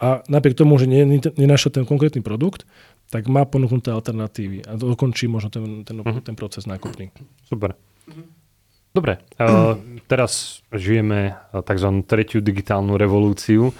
A 0.00 0.24
napriek 0.32 0.56
tomu, 0.56 0.80
že 0.80 0.88
nenašiel 1.36 1.68
ten 1.76 1.84
konkrétny 1.84 2.24
produkt, 2.24 2.64
tak 3.10 3.26
má 3.26 3.42
ponúknuté 3.42 3.90
alternatívy 3.90 4.64
a 4.70 4.78
dokončí 4.78 5.26
možno 5.26 5.50
ten, 5.50 5.82
ten, 5.82 5.98
uh-huh. 5.98 6.22
ten 6.22 6.38
proces 6.38 6.64
nákupný. 6.64 7.10
Super. 7.42 7.74
Dobre, 8.90 9.22
uh, 9.38 9.78
teraz 10.10 10.62
žijeme 10.74 11.38
tzv. 11.50 11.88
tretiu 12.06 12.42
digitálnu 12.42 12.98
revolúciu. 12.98 13.70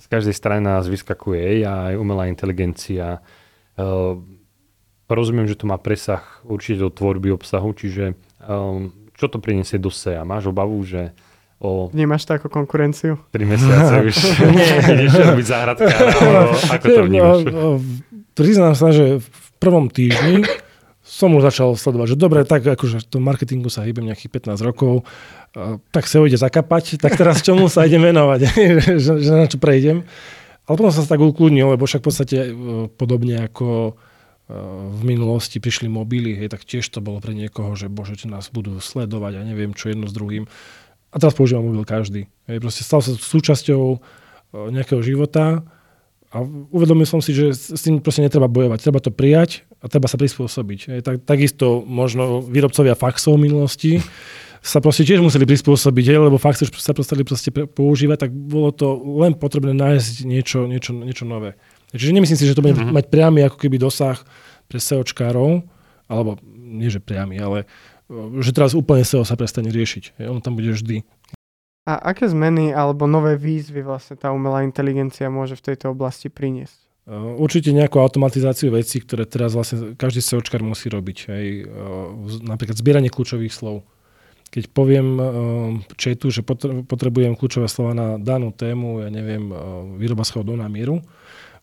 Z 0.00 0.06
každej 0.08 0.32
strany 0.36 0.64
nás 0.64 0.88
vyskakuje 0.88 1.64
aj 1.64 1.96
umelá 2.00 2.28
inteligencia. 2.28 3.20
Uh, 3.76 4.20
rozumiem, 5.08 5.44
že 5.44 5.60
to 5.60 5.68
má 5.68 5.76
presah 5.76 6.24
určite 6.44 6.80
do 6.80 6.88
tvorby 6.88 7.32
obsahu, 7.32 7.76
čiže 7.76 8.16
um, 8.44 8.92
čo 9.14 9.28
to 9.28 9.38
priniesie 9.38 9.78
do 9.78 9.92
SEA? 9.92 10.26
Máš 10.26 10.50
obavu, 10.50 10.80
že 10.82 11.14
o... 11.60 11.92
Vnímaš 11.92 12.26
to 12.26 12.40
ako 12.40 12.48
konkurenciu? 12.50 13.20
3 13.30 13.44
mesiace 13.44 13.94
už 14.08 14.16
ideš 14.96 15.12
robiť 15.12 15.46
záhradkára, 15.46 16.08
ako 16.80 16.86
to 16.88 17.02
vnímaš? 17.06 17.40
Priznám 18.34 18.74
sa, 18.74 18.90
že 18.90 19.22
v 19.22 19.48
prvom 19.62 19.86
týždni 19.88 20.44
som 21.04 21.30
už 21.36 21.46
začal 21.46 21.76
sledovať, 21.76 22.16
že 22.16 22.20
dobre, 22.20 22.40
tak 22.48 22.64
akože 22.64 23.04
v 23.04 23.06
tom 23.06 23.22
marketingu 23.22 23.68
sa 23.68 23.84
hýbem 23.84 24.08
nejakých 24.08 24.50
15 24.50 24.66
rokov, 24.66 25.04
tak 25.92 26.08
sa 26.08 26.24
ide 26.24 26.40
zakapať, 26.40 26.98
tak 26.98 27.14
teraz 27.14 27.44
čomu 27.44 27.68
sa 27.68 27.84
idem 27.84 28.02
venovať, 28.02 28.40
že, 29.04 29.12
že 29.20 29.30
na 29.30 29.46
čo 29.46 29.60
prejdem. 29.60 30.02
Ale 30.64 30.74
potom 30.80 30.90
sa 30.90 31.04
tak 31.04 31.20
ukludnil, 31.20 31.76
lebo 31.76 31.84
však 31.84 32.00
v 32.00 32.08
podstate 32.08 32.36
e, 32.40 32.50
podobne 32.88 33.44
ako 33.52 33.92
e, 34.48 34.56
v 34.96 35.02
minulosti 35.04 35.60
prišli 35.60 35.92
mobily, 35.92 36.40
hej, 36.40 36.48
tak 36.48 36.64
tiež 36.64 36.88
to 36.88 37.04
bolo 37.04 37.20
pre 37.20 37.36
niekoho, 37.36 37.76
že 37.76 37.92
bože, 37.92 38.16
či 38.16 38.32
nás 38.32 38.48
budú 38.48 38.80
sledovať 38.80 39.44
a 39.44 39.46
neviem 39.46 39.76
čo 39.76 39.92
jedno 39.92 40.08
s 40.08 40.16
druhým. 40.16 40.48
A 41.12 41.20
teraz 41.20 41.36
používa 41.36 41.60
mobil 41.60 41.84
každý. 41.84 42.32
Hej, 42.48 42.64
proste 42.64 42.80
stal 42.80 43.04
sa 43.04 43.12
súčasťou 43.12 43.82
e, 43.92 43.98
nejakého 44.72 45.04
života 45.04 45.68
a 46.34 46.42
uvedomil 46.74 47.06
som 47.06 47.22
si, 47.22 47.30
že 47.30 47.54
s 47.54 47.78
tým 47.86 48.02
proste 48.02 48.26
netreba 48.26 48.50
bojovať. 48.50 48.82
Treba 48.82 48.98
to 48.98 49.14
prijať 49.14 49.62
a 49.78 49.86
treba 49.86 50.10
sa 50.10 50.18
prispôsobiť. 50.18 50.98
Tak, 51.06 51.22
takisto 51.22 51.86
možno 51.86 52.42
výrobcovia 52.42 52.98
faxov 52.98 53.38
v 53.38 53.46
minulosti 53.46 53.92
sa 54.58 54.82
proste 54.82 55.06
tiež 55.06 55.22
museli 55.22 55.46
prispôsobiť, 55.46 56.04
hej, 56.10 56.18
lebo 56.18 56.42
faxy 56.42 56.66
sa 56.74 56.90
prestali 56.90 57.22
proste 57.22 57.54
používať, 57.54 58.26
tak 58.26 58.30
bolo 58.34 58.74
to 58.74 58.98
len 59.22 59.38
potrebné 59.38 59.76
nájsť 59.76 60.26
niečo, 60.26 60.66
niečo, 60.66 60.90
niečo 60.90 61.22
nové. 61.22 61.54
Čiže 61.94 62.16
nemyslím 62.16 62.38
si, 62.40 62.48
že 62.50 62.58
to 62.58 62.64
bude 62.64 62.74
uh-huh. 62.74 62.90
mať 62.90 63.06
priamy 63.06 63.46
ako 63.46 63.54
keby 63.54 63.78
dosah 63.78 64.18
pre 64.66 64.82
SEOčkárov, 64.82 65.62
alebo 66.10 66.42
nie 66.50 66.90
že 66.90 66.98
priamy, 66.98 67.38
ale 67.38 67.68
že 68.42 68.50
teraz 68.50 68.74
úplne 68.74 69.06
SEO 69.06 69.22
sa 69.22 69.38
prestane 69.38 69.70
riešiť. 69.70 70.18
Hej, 70.18 70.26
on 70.32 70.40
tam 70.42 70.58
bude 70.58 70.74
vždy. 70.74 71.06
A 71.84 72.00
aké 72.00 72.24
zmeny 72.24 72.72
alebo 72.72 73.04
nové 73.04 73.36
výzvy 73.36 73.84
vlastne 73.84 74.16
tá 74.16 74.32
umelá 74.32 74.64
inteligencia 74.64 75.28
môže 75.28 75.52
v 75.60 75.72
tejto 75.72 75.92
oblasti 75.92 76.32
priniesť? 76.32 76.80
Určite 77.36 77.76
nejakú 77.76 78.00
automatizáciu 78.00 78.72
vecí, 78.72 79.04
ktoré 79.04 79.28
teraz 79.28 79.52
vlastne 79.52 79.92
každý 79.92 80.24
SEOčkar 80.24 80.64
musí 80.64 80.88
robiť. 80.88 81.18
Hej. 81.28 81.68
Napríklad 82.40 82.80
zbieranie 82.80 83.12
kľúčových 83.12 83.52
slov. 83.52 83.84
Keď 84.48 84.72
poviem 84.72 85.20
chatu, 86.00 86.32
že 86.32 86.40
potrebujem 86.88 87.36
kľúčové 87.36 87.68
slova 87.68 87.92
na 87.92 88.16
danú 88.16 88.56
tému, 88.56 89.04
ja 89.04 89.12
neviem, 89.12 89.52
výroba 90.00 90.24
schodov 90.24 90.56
na 90.56 90.72
mieru, 90.72 91.04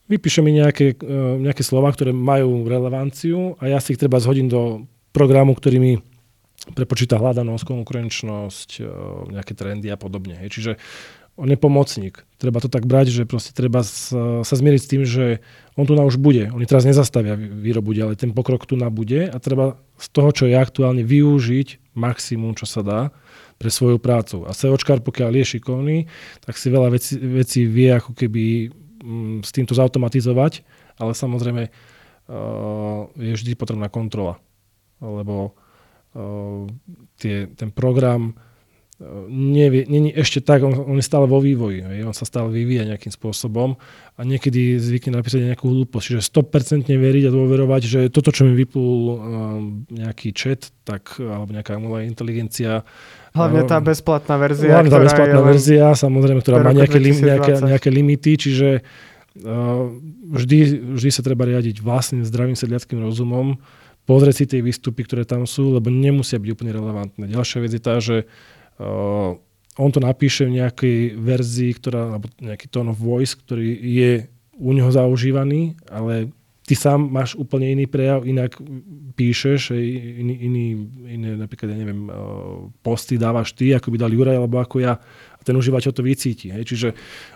vypíše 0.05 0.45
mi 0.45 0.53
nejaké, 0.53 1.01
nejaké 1.41 1.65
slova, 1.65 1.89
ktoré 1.89 2.13
majú 2.13 2.69
relevanciu 2.69 3.57
a 3.57 3.71
ja 3.71 3.81
si 3.81 3.95
ich 3.95 4.01
treba 4.01 4.21
zhodím 4.21 4.45
do 4.45 4.85
programu, 5.09 5.57
ktorý 5.57 5.77
mi 5.81 5.93
prepočíta 6.77 7.17
hľadanosť, 7.17 7.65
konkurenčnosť, 7.65 8.69
e, 8.77 8.81
nejaké 9.33 9.57
trendy 9.57 9.89
a 9.89 9.97
podobne. 9.97 10.37
Hej. 10.37 10.49
Čiže 10.53 10.71
on 11.39 11.47
je 11.49 11.57
pomocník. 11.57 12.21
Treba 12.37 12.61
to 12.61 12.69
tak 12.69 12.85
brať, 12.85 13.09
že 13.09 13.23
proste 13.25 13.55
treba 13.55 13.81
sa, 13.81 14.43
sa 14.43 14.55
zmieriť 14.55 14.81
s 14.81 14.91
tým, 14.91 15.03
že 15.07 15.41
on 15.79 15.87
tu 15.87 15.95
na 15.95 16.03
už 16.03 16.19
bude. 16.19 16.51
Oni 16.51 16.67
teraz 16.67 16.83
nezastavia 16.83 17.39
výrobu, 17.39 17.95
ale 17.97 18.19
ten 18.19 18.35
pokrok 18.35 18.67
tu 18.67 18.75
na 18.75 18.91
bude 18.91 19.31
a 19.31 19.37
treba 19.39 19.79
z 19.97 20.07
toho, 20.11 20.29
čo 20.35 20.43
je 20.45 20.59
aktuálne, 20.59 21.01
využiť 21.01 21.95
maximum, 21.95 22.53
čo 22.53 22.67
sa 22.67 22.83
dá 22.83 23.01
pre 23.57 23.71
svoju 23.71 23.97
prácu. 23.97 24.43
A 24.45 24.51
SEOčkár, 24.51 25.01
pokiaľ 25.01 25.41
je 25.41 25.45
šikovný, 25.57 25.97
tak 26.43 26.59
si 26.59 26.67
veľa 26.67 26.89
vecí, 26.93 27.15
vecí 27.17 27.63
vie 27.63 27.89
ako 27.95 28.11
keby 28.13 28.73
mm, 29.01 29.37
s 29.45 29.49
týmto 29.55 29.71
zautomatizovať, 29.77 30.61
ale 30.99 31.15
samozrejme 31.15 31.63
uh, 31.69 33.07
je 33.17 33.31
vždy 33.33 33.55
potrebná 33.55 33.87
kontrola. 33.87 34.41
Lebo 35.01 35.57
tie, 37.17 37.47
ten 37.55 37.69
program 37.71 38.35
nevie, 39.29 39.89
není 39.89 40.13
ešte 40.13 40.45
tak, 40.45 40.61
on, 40.61 40.77
on 40.77 40.97
je 41.01 41.05
stále 41.05 41.25
vo 41.25 41.41
vývoji, 41.41 41.81
hej, 41.81 42.05
on 42.05 42.13
sa 42.13 42.25
stále 42.25 42.53
vyvíja 42.53 42.85
nejakým 42.85 43.09
spôsobom 43.09 43.73
a 44.13 44.21
niekedy 44.21 44.77
zvykne 44.77 45.17
napísať 45.17 45.49
nejakú 45.49 45.65
hlúposť, 45.65 46.05
čiže 46.05 46.21
100% 46.29 46.85
veriť 46.85 47.23
a 47.27 47.31
dôverovať, 47.33 47.81
že 47.81 47.99
toto, 48.13 48.29
čo 48.29 48.45
mi 48.45 48.53
vyplul 48.53 49.01
um, 49.01 49.17
nejaký 49.89 50.29
chat, 50.37 50.69
tak, 50.85 51.17
alebo 51.17 51.49
nejaká 51.49 51.81
umelá 51.81 52.05
inteligencia. 52.05 52.85
Hlavne 53.33 53.65
tá 53.65 53.81
bezplatná 53.81 54.37
verzia. 54.37 54.69
Hlavne 54.77 54.91
tá 54.93 55.01
bezplatná 55.01 55.41
verzia, 55.41 55.85
samozrejme, 55.97 56.39
ktorá 56.45 56.61
má 56.61 56.71
nejaké, 56.75 57.01
lim, 57.01 57.17
nejaké, 57.17 57.57
nejaké 57.57 57.89
limity, 57.89 58.31
čiže 58.37 58.69
uh, 59.41 59.89
vždy, 60.29 60.57
vždy 60.93 61.09
sa 61.09 61.25
treba 61.25 61.49
riadiť 61.49 61.81
vlastným 61.81 62.21
zdravým 62.21 62.53
sedliackým 62.53 63.01
rozumom, 63.01 63.57
pozrieť 64.11 64.35
si 64.35 64.45
tie 64.51 64.59
výstupy, 64.59 65.07
ktoré 65.07 65.23
tam 65.23 65.47
sú, 65.47 65.71
lebo 65.71 65.87
nemusia 65.87 66.35
byť 66.35 66.49
úplne 66.51 66.75
relevantné. 66.75 67.31
Ďalšia 67.31 67.63
vec 67.63 67.71
je 67.71 67.79
tá, 67.79 67.95
že 68.03 68.27
Uh, 68.81 69.37
on 69.77 69.93
to 69.93 70.01
napíše 70.01 70.49
v 70.49 70.57
nejakej 70.57 71.13
verzii, 71.13 71.71
ktorá, 71.77 72.17
alebo 72.17 72.33
nejaký 72.41 72.65
tone 72.65 72.89
of 72.89 72.97
voice, 72.97 73.37
ktorý 73.37 73.77
je 73.77 74.25
u 74.57 74.73
neho 74.73 74.89
zaužívaný, 74.89 75.77
ale 75.85 76.33
ty 76.65 76.73
sám 76.73 77.05
máš 77.05 77.37
úplne 77.37 77.69
iný 77.77 77.85
prejav, 77.85 78.25
inak 78.25 78.57
píšeš, 79.13 79.77
iný, 79.77 80.33
iný, 80.33 80.65
iné 81.13 81.29
napríklad, 81.37 81.71
ja 81.71 81.77
neviem, 81.77 82.09
uh, 82.09 82.73
posty 82.81 83.21
dávaš 83.21 83.53
ty, 83.53 83.69
ako 83.77 83.93
by 83.93 83.97
dal 84.01 84.09
Juraj, 84.09 84.41
alebo 84.41 84.57
ako 84.57 84.81
ja. 84.81 84.97
A 85.37 85.41
ten 85.45 85.53
užívateľ 85.53 85.91
to 85.93 86.01
vycíti. 86.01 86.49
Hej. 86.49 86.65
Čiže 86.65 86.87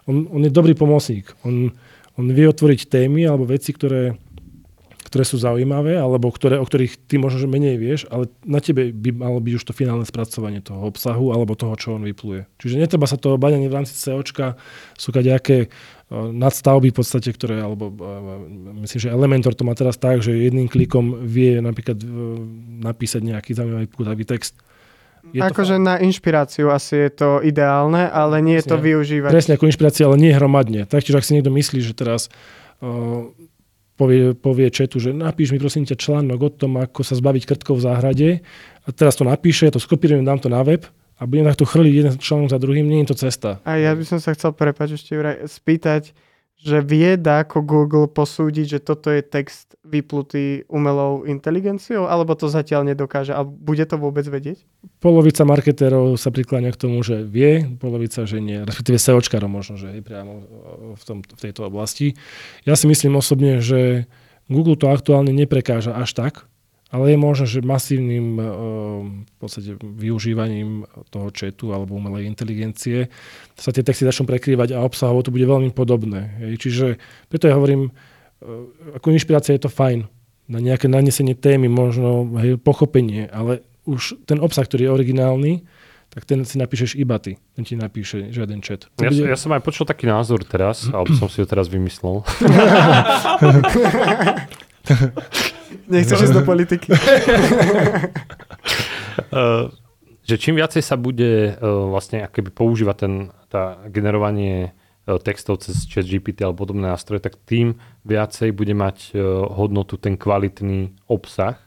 on, 0.09 0.25
on 0.33 0.41
je 0.41 0.49
dobrý 0.49 0.73
pomocník. 0.73 1.29
On, 1.45 1.69
on 2.17 2.25
vie 2.33 2.49
otvoriť 2.49 2.89
témy 2.89 3.29
alebo 3.29 3.45
veci, 3.45 3.69
ktoré 3.69 4.17
ktoré 5.15 5.23
sú 5.23 5.39
zaujímavé, 5.39 5.95
alebo 5.95 6.27
ktoré, 6.27 6.59
o 6.59 6.67
ktorých 6.67 7.07
ty 7.07 7.15
možno 7.15 7.39
že 7.39 7.47
menej 7.47 7.79
vieš, 7.79 8.03
ale 8.11 8.27
na 8.43 8.59
tebe 8.59 8.91
by 8.91 9.15
malo 9.15 9.39
byť 9.39 9.53
už 9.55 9.63
to 9.63 9.71
finálne 9.71 10.03
spracovanie 10.03 10.59
toho 10.59 10.83
obsahu 10.83 11.31
alebo 11.31 11.55
toho, 11.55 11.71
čo 11.79 11.95
on 11.95 12.03
vypluje. 12.03 12.43
Čiže 12.59 12.83
netreba 12.83 13.07
sa 13.07 13.15
toho 13.15 13.39
bať 13.39 13.55
ani 13.55 13.71
v 13.71 13.75
rámci 13.79 13.95
COčka, 13.95 14.59
sú 14.99 15.15
nejaké 15.15 15.71
nadstavby 16.11 16.91
v 16.91 16.97
podstate, 16.99 17.31
ktoré, 17.31 17.63
alebo 17.63 17.95
myslím, 18.83 19.07
že 19.07 19.15
Elementor 19.15 19.55
to 19.55 19.63
má 19.63 19.71
teraz 19.71 19.95
tak, 19.95 20.19
že 20.19 20.35
jedným 20.35 20.67
klikom 20.67 21.23
vie 21.23 21.63
napríklad 21.63 21.95
napísať 22.83 23.23
nejaký 23.23 23.55
zaujímavý 23.55 23.87
pútavý 23.87 24.27
text. 24.27 24.59
Je 25.31 25.39
akože 25.39 25.79
na 25.79 25.95
inšpiráciu 26.03 26.75
asi 26.75 27.07
je 27.07 27.11
to 27.23 27.29
ideálne, 27.39 28.03
ale 28.11 28.43
nie 28.43 28.59
je 28.59 28.67
to 28.67 28.77
využívať. 28.83 29.31
Presne 29.31 29.55
ako 29.55 29.71
inšpirácia, 29.71 30.11
ale 30.11 30.19
nie 30.19 30.35
hromadne. 30.35 30.83
Taktiež, 30.85 31.15
ak 31.15 31.23
si 31.23 31.39
niekto 31.39 31.55
myslí, 31.55 31.79
že 31.81 31.95
teraz 31.95 32.27
uh, 32.83 33.31
povie, 33.95 34.35
povie 34.35 34.67
četu, 34.71 34.99
že 34.99 35.15
napíš 35.15 35.55
mi 35.55 35.59
prosím 35.59 35.87
ťa 35.87 35.95
článok 35.95 36.39
o 36.39 36.49
tom, 36.51 36.79
ako 36.79 37.01
sa 37.01 37.15
zbaviť 37.15 37.43
krtkov 37.47 37.79
v 37.79 37.85
záhrade 37.87 38.29
a 38.85 38.87
teraz 38.91 39.15
to 39.15 39.23
napíše, 39.23 39.67
ja 39.67 39.73
to 39.73 39.81
skopírujem, 39.81 40.27
dám 40.27 40.39
to 40.39 40.51
na 40.51 40.61
web 40.61 40.83
a 41.15 41.23
budem 41.23 41.47
takto 41.47 41.63
chrliť 41.63 41.93
jeden 41.95 42.13
článok 42.19 42.51
za 42.51 42.59
druhým, 42.59 42.85
nie 42.85 43.03
je 43.03 43.15
to 43.15 43.17
cesta. 43.27 43.63
A 43.63 43.79
ja 43.79 43.95
by 43.95 44.03
som 44.03 44.19
sa 44.19 44.35
chcel 44.35 44.51
prepať 44.51 44.99
ešte 44.99 45.15
spýtať, 45.47 46.11
že 46.55 46.81
vie 46.81 47.13
ako 47.19 47.61
Google 47.61 48.07
posúdiť, 48.09 48.65
že 48.65 48.79
toto 48.81 49.13
je 49.13 49.21
text 49.21 49.77
vyplutý 49.85 50.65
umelou 50.65 51.21
inteligenciou, 51.27 52.09
alebo 52.09 52.33
to 52.33 52.49
zatiaľ 52.49 52.87
nedokáže? 52.89 53.35
A 53.35 53.45
bude 53.45 53.85
to 53.85 54.01
vôbec 54.01 54.25
vedieť? 54.25 54.65
Polovica 54.97 55.45
marketérov 55.45 56.17
sa 56.17 56.33
prikláňa 56.33 56.73
k 56.73 56.81
tomu, 56.81 57.05
že 57.05 57.21
vie, 57.21 57.69
polovica, 57.77 58.25
že 58.25 58.41
nie. 58.41 58.65
Respektíve 58.65 58.97
SEOčkarov 58.97 59.51
možno, 59.51 59.77
že 59.77 59.93
je 59.93 60.01
priamo 60.01 60.33
v, 60.97 61.03
tom, 61.05 61.21
v 61.21 61.39
tejto 61.39 61.69
oblasti. 61.69 62.17
Ja 62.65 62.73
si 62.73 62.89
myslím 62.89 63.19
osobne, 63.19 63.61
že 63.61 64.09
Google 64.49 64.79
to 64.79 64.89
aktuálne 64.89 65.33
neprekáža 65.33 65.93
až 65.93 66.17
tak, 66.17 66.33
ale 66.95 67.11
je 67.11 67.19
možné, 67.19 67.45
že 67.51 67.59
masívnym 67.59 68.39
eh, 68.39 68.45
v 69.27 69.35
podstate 69.35 69.75
využívaním 69.83 70.87
toho 71.11 71.27
chatu 71.35 71.75
alebo 71.75 71.99
umelej 71.99 72.23
inteligencie 72.23 73.11
sa 73.59 73.75
tie 73.75 73.83
texty 73.83 74.07
začnú 74.07 74.23
prekrývať 74.31 74.71
a 74.71 74.79
obsahovo 74.87 75.19
to 75.19 75.35
bude 75.35 75.43
veľmi 75.43 75.75
podobné. 75.75 76.55
Čiže 76.55 76.95
preto 77.27 77.51
ja 77.51 77.59
hovorím, 77.59 77.91
eh, 77.91 78.95
ako 78.95 79.11
inšpirácia 79.11 79.51
je 79.59 79.67
to 79.67 79.71
fajn 79.71 80.07
na 80.47 80.59
nejaké 80.63 80.87
nanesenie 80.87 81.35
témy, 81.35 81.67
možno 81.67 82.31
hej, 82.39 82.55
pochopenie, 82.61 83.27
ale 83.27 83.65
už 83.83 84.15
ten 84.23 84.39
obsah, 84.39 84.63
ktorý 84.63 84.87
je 84.87 84.95
originálny, 84.95 85.53
tak 86.13 86.23
ten 86.23 86.45
si 86.45 86.55
napíšeš 86.61 86.95
iba 86.95 87.17
ty. 87.19 87.41
Ten 87.57 87.65
ti 87.65 87.75
napíše 87.75 88.29
žiaden 88.31 88.61
chat. 88.61 88.87
Ja, 89.01 89.09
bude... 89.09 89.25
ja 89.25 89.35
som 89.35 89.51
aj 89.51 89.65
počul 89.65 89.89
taký 89.89 90.05
názor 90.07 90.45
teraz, 90.45 90.85
alebo 90.87 91.11
som 91.17 91.27
si 91.27 91.41
ho 91.43 91.47
teraz 91.49 91.65
vymyslel. 91.67 92.23
Nechceš 95.85 96.21
ísť 96.29 96.35
do 96.35 96.43
politiky. 96.43 96.91
uh, 96.91 96.97
že 100.27 100.35
čím 100.41 100.57
viacej 100.57 100.81
sa 100.81 100.97
bude 100.97 101.53
uh, 101.53 101.85
vlastne 101.93 102.25
akoby 102.25 102.49
používať 102.49 102.97
ten, 102.97 103.29
tá 103.47 103.77
generovanie 103.93 104.73
uh, 104.73 105.21
textov 105.21 105.61
cez 105.61 105.85
chat 105.85 106.09
GPT 106.09 106.41
alebo 106.41 106.65
podobné 106.65 106.89
nástroje, 106.89 107.21
tak 107.21 107.37
tým 107.45 107.77
viacej 108.03 108.51
bude 108.51 108.73
mať 108.73 109.13
uh, 109.13 109.45
hodnotu 109.53 110.01
ten 110.01 110.17
kvalitný 110.17 110.89
obsah, 111.05 111.61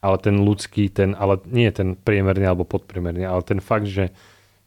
ale 0.00 0.16
ten 0.22 0.40
ľudský, 0.40 0.88
ten, 0.88 1.12
ale 1.12 1.36
nie 1.50 1.68
ten 1.74 1.98
priemerný 1.98 2.46
alebo 2.48 2.64
podpriemerný, 2.64 3.28
ale 3.28 3.42
ten 3.44 3.60
fakt, 3.60 3.90
že, 3.90 4.14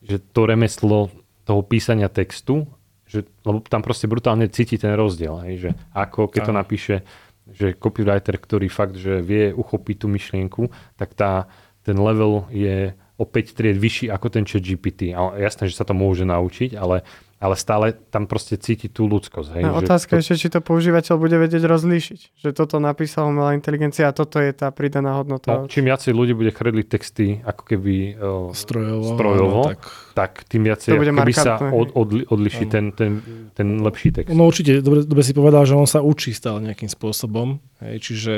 že 0.05 0.19
to 0.19 0.45
remeslo 0.45 1.09
toho 1.47 1.63
písania 1.65 2.11
textu, 2.11 2.67
že, 3.09 3.25
lebo 3.43 3.59
tam 3.65 3.81
proste 3.83 4.07
brutálne 4.07 4.47
cíti 4.47 4.79
ten 4.79 4.95
rozdiel, 4.95 5.35
hej, 5.43 5.55
že 5.57 5.69
ako 5.91 6.31
keď 6.31 6.41
to 6.47 6.53
napíše 6.55 6.95
že 7.49 7.73
copywriter, 7.73 8.37
ktorý 8.37 8.69
fakt, 8.69 9.01
že 9.01 9.23
vie 9.25 9.49
uchopiť 9.49 9.95
tú 9.97 10.07
myšlienku, 10.11 10.69
tak 10.99 11.17
tá, 11.17 11.49
ten 11.81 11.97
level 11.97 12.45
je 12.53 12.93
o 13.17 13.25
5 13.25 13.57
tried 13.57 13.77
vyšší 13.77 14.09
ako 14.09 14.27
ten 14.29 14.45
chat 14.45 14.61
GPT. 14.61 15.13
Jasné, 15.17 15.69
že 15.69 15.77
sa 15.77 15.85
to 15.85 15.93
môže 15.93 16.25
naučiť, 16.25 16.77
ale 16.77 17.05
ale 17.41 17.57
stále 17.57 17.97
tam 18.13 18.29
proste 18.29 18.53
cíti 18.61 18.85
tú 18.85 19.09
ľudskosť. 19.09 19.57
Hej, 19.57 19.63
no, 19.65 19.73
otázka 19.81 20.13
to... 20.13 20.21
ešte, 20.21 20.33
či 20.37 20.47
to 20.53 20.61
používateľ 20.61 21.17
bude 21.17 21.33
vedieť 21.41 21.65
rozlíšiť. 21.65 22.37
Že 22.37 22.49
toto 22.53 22.77
napísala 22.77 23.33
umelá 23.33 23.57
inteligencia 23.57 24.05
a 24.05 24.13
toto 24.13 24.37
je 24.37 24.53
tá 24.53 24.69
pridaná 24.69 25.17
hodnota. 25.17 25.65
No, 25.65 25.65
čím 25.65 25.89
viacej 25.89 26.13
ľudí 26.13 26.37
bude 26.37 26.53
chrliť 26.53 26.85
texty 26.85 27.41
ako 27.41 27.63
keby 27.65 27.95
uh, 28.13 28.53
strojovo, 28.53 29.17
strojovo 29.17 29.57
no, 29.57 29.63
tak... 29.73 29.79
tak 30.13 30.31
tým 30.45 30.69
viacej 30.69 30.93
bude 30.93 31.17
keby 31.17 31.33
sa 31.33 31.57
od, 31.57 31.97
odli, 31.97 32.21
odliší 32.29 32.69
ten, 32.69 32.93
ten, 32.93 33.25
ten 33.57 33.81
lepší 33.81 34.13
text. 34.13 34.37
No 34.37 34.45
určite, 34.45 34.85
dobre, 34.85 35.01
dobre 35.01 35.25
si 35.25 35.33
povedal, 35.33 35.65
že 35.65 35.73
on 35.73 35.89
sa 35.89 36.05
učí 36.05 36.37
stále 36.37 36.61
nejakým 36.61 36.93
spôsobom. 36.93 37.57
Hej, 37.81 38.05
čiže 38.05 38.33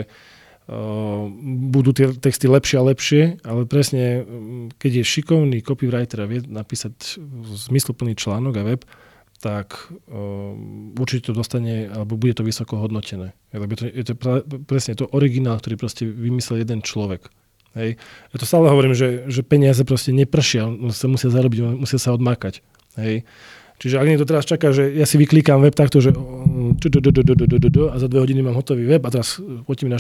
budú 1.70 1.92
tie 1.92 2.16
texty 2.16 2.48
lepšie 2.48 2.78
a 2.80 2.88
lepšie, 2.88 3.22
ale 3.44 3.68
presne, 3.68 4.24
mm, 4.24 4.80
keď 4.80 5.04
je 5.04 5.12
šikovný 5.12 5.60
copywriter 5.60 6.24
a 6.24 6.30
vie 6.30 6.40
napísať 6.40 7.20
zmysluplný 7.68 8.16
článok 8.16 8.54
a 8.56 8.64
web, 8.64 8.82
tak 9.44 9.92
um, 10.08 10.96
určite 10.96 11.32
to 11.32 11.34
dostane, 11.36 11.92
alebo 11.92 12.16
bude 12.16 12.40
to 12.40 12.48
vysoko 12.48 12.80
hodnotené. 12.80 13.36
Lebo 13.52 13.76
to, 13.76 13.92
je 13.92 14.08
to 14.08 14.16
presne 14.64 14.96
to 14.96 15.12
originál, 15.12 15.60
ktorý 15.60 15.76
proste 15.76 16.08
vymyslel 16.08 16.64
jeden 16.64 16.80
človek. 16.80 17.28
Hej. 17.76 18.00
Ja 18.32 18.38
to 18.40 18.48
stále 18.48 18.72
hovorím, 18.72 18.96
že, 18.96 19.28
že 19.28 19.44
peniaze 19.44 19.84
proste 19.84 20.16
nepršia, 20.16 20.64
sa 20.96 21.12
musia 21.12 21.28
zarobiť, 21.28 21.76
musia 21.76 22.00
sa 22.00 22.16
odmákať. 22.16 22.64
Hej. 22.96 23.28
Čiže 23.84 24.00
ak 24.00 24.08
niekto 24.08 24.24
teraz 24.24 24.48
čaká, 24.48 24.72
že 24.72 24.96
ja 24.96 25.04
si 25.04 25.20
vyklikám 25.20 25.60
web 25.60 25.76
takto, 25.76 26.00
že 26.00 26.16
a 26.16 27.96
za 28.00 28.08
dve 28.08 28.24
hodiny 28.24 28.40
mám 28.40 28.56
hotový 28.56 28.88
web 28.88 29.04
a 29.04 29.12
teraz 29.12 29.44
poďte 29.68 29.84
mi 29.84 29.92
na 29.92 30.00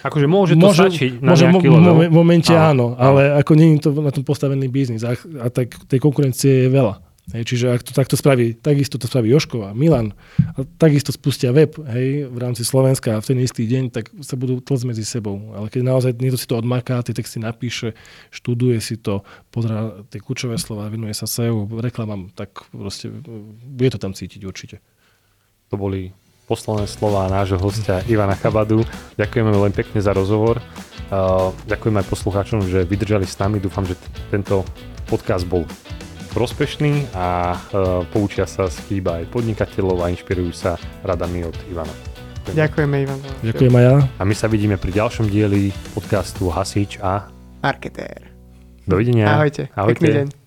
Akože 0.00 0.24
môže 0.24 0.56
to 0.56 0.72
môže, 0.72 0.80
stačiť 0.80 1.20
na 1.20 1.36
môže 1.36 1.44
nejaký 1.44 1.68
level. 1.68 2.08
V 2.08 2.16
momente 2.16 2.56
áno, 2.56 2.96
ale 2.96 3.36
ako 3.36 3.52
nie 3.52 3.76
je 3.76 3.84
to 3.84 3.90
na 4.00 4.08
tom 4.08 4.24
postavený 4.24 4.72
biznis 4.72 5.04
a, 5.04 5.12
a 5.44 5.52
tak 5.52 5.76
tej 5.92 6.00
konkurencie 6.00 6.64
je 6.64 6.68
veľa. 6.72 7.11
Hej, 7.30 7.54
čiže 7.54 7.70
ak 7.70 7.86
to 7.86 7.94
takto 7.94 8.18
spraví, 8.18 8.58
takisto 8.58 8.98
to 8.98 9.06
spraví 9.06 9.30
Joško 9.30 9.70
a 9.70 9.70
Milan, 9.70 10.10
a 10.58 10.66
takisto 10.74 11.14
spustia 11.14 11.54
web 11.54 11.70
hej, 11.94 12.26
v 12.26 12.38
rámci 12.42 12.66
Slovenska 12.66 13.14
a 13.14 13.22
v 13.22 13.30
ten 13.30 13.38
istý 13.38 13.62
deň, 13.70 13.94
tak 13.94 14.10
sa 14.26 14.34
budú 14.34 14.58
tlcť 14.58 14.84
medzi 14.90 15.06
sebou. 15.06 15.54
Ale 15.54 15.70
keď 15.70 15.86
naozaj 15.86 16.18
niekto 16.18 16.34
si 16.34 16.50
to 16.50 16.58
odmaká, 16.58 16.98
tie 17.06 17.14
texty 17.14 17.38
napíše, 17.38 17.94
študuje 18.34 18.82
si 18.82 18.98
to, 18.98 19.22
pozrá 19.54 20.02
tie 20.10 20.18
kľúčové 20.18 20.58
slova, 20.58 20.90
venuje 20.90 21.14
sa 21.14 21.30
SEO, 21.30 21.70
reklamám, 21.78 22.34
tak 22.34 22.66
proste 22.74 23.06
bude 23.70 23.94
to 23.94 24.02
tam 24.02 24.18
cítiť 24.18 24.42
určite. 24.42 24.82
To 25.70 25.78
boli 25.78 26.10
posledné 26.50 26.90
slova 26.90 27.30
nášho 27.30 27.56
hostia 27.62 28.02
Ivana 28.10 28.34
Chabadu. 28.34 28.82
Ďakujeme 29.14 29.50
veľmi 29.54 29.74
pekne 29.78 30.02
za 30.02 30.10
rozhovor. 30.10 30.58
Uh, 31.06 31.54
ďakujem 31.70 32.02
aj 32.02 32.10
poslucháčom, 32.10 32.66
že 32.66 32.82
vydržali 32.82 33.24
s 33.30 33.38
nami. 33.38 33.62
Dúfam, 33.62 33.86
že 33.86 33.94
tento 34.28 34.66
podcast 35.06 35.46
bol 35.46 35.64
prospešný 36.32 37.12
a 37.12 37.54
uh, 37.54 38.02
poučia 38.08 38.48
sa 38.48 38.66
z 38.72 38.80
chýba 38.88 39.20
aj 39.20 39.30
podnikateľov 39.30 40.02
a 40.02 40.10
inšpirujú 40.10 40.52
sa 40.52 40.80
radami 41.04 41.44
od 41.44 41.54
Ivana. 41.68 41.92
Ďakujeme, 42.42 42.96
Ivan. 43.06 43.20
Ďakujem 43.46 43.74
aj 43.78 43.84
ja. 43.86 43.94
A 44.18 44.22
my 44.26 44.34
sa 44.34 44.50
vidíme 44.50 44.74
pri 44.74 44.90
ďalšom 44.90 45.30
dieli 45.30 45.70
podcastu 45.94 46.50
Hasič 46.50 46.98
a 46.98 47.30
Marketér. 47.62 48.34
dovidenia. 48.82 49.30
Ahojte. 49.30 49.70
Ahojte. 49.78 50.02
Pekný 50.02 50.10
deň. 50.26 50.41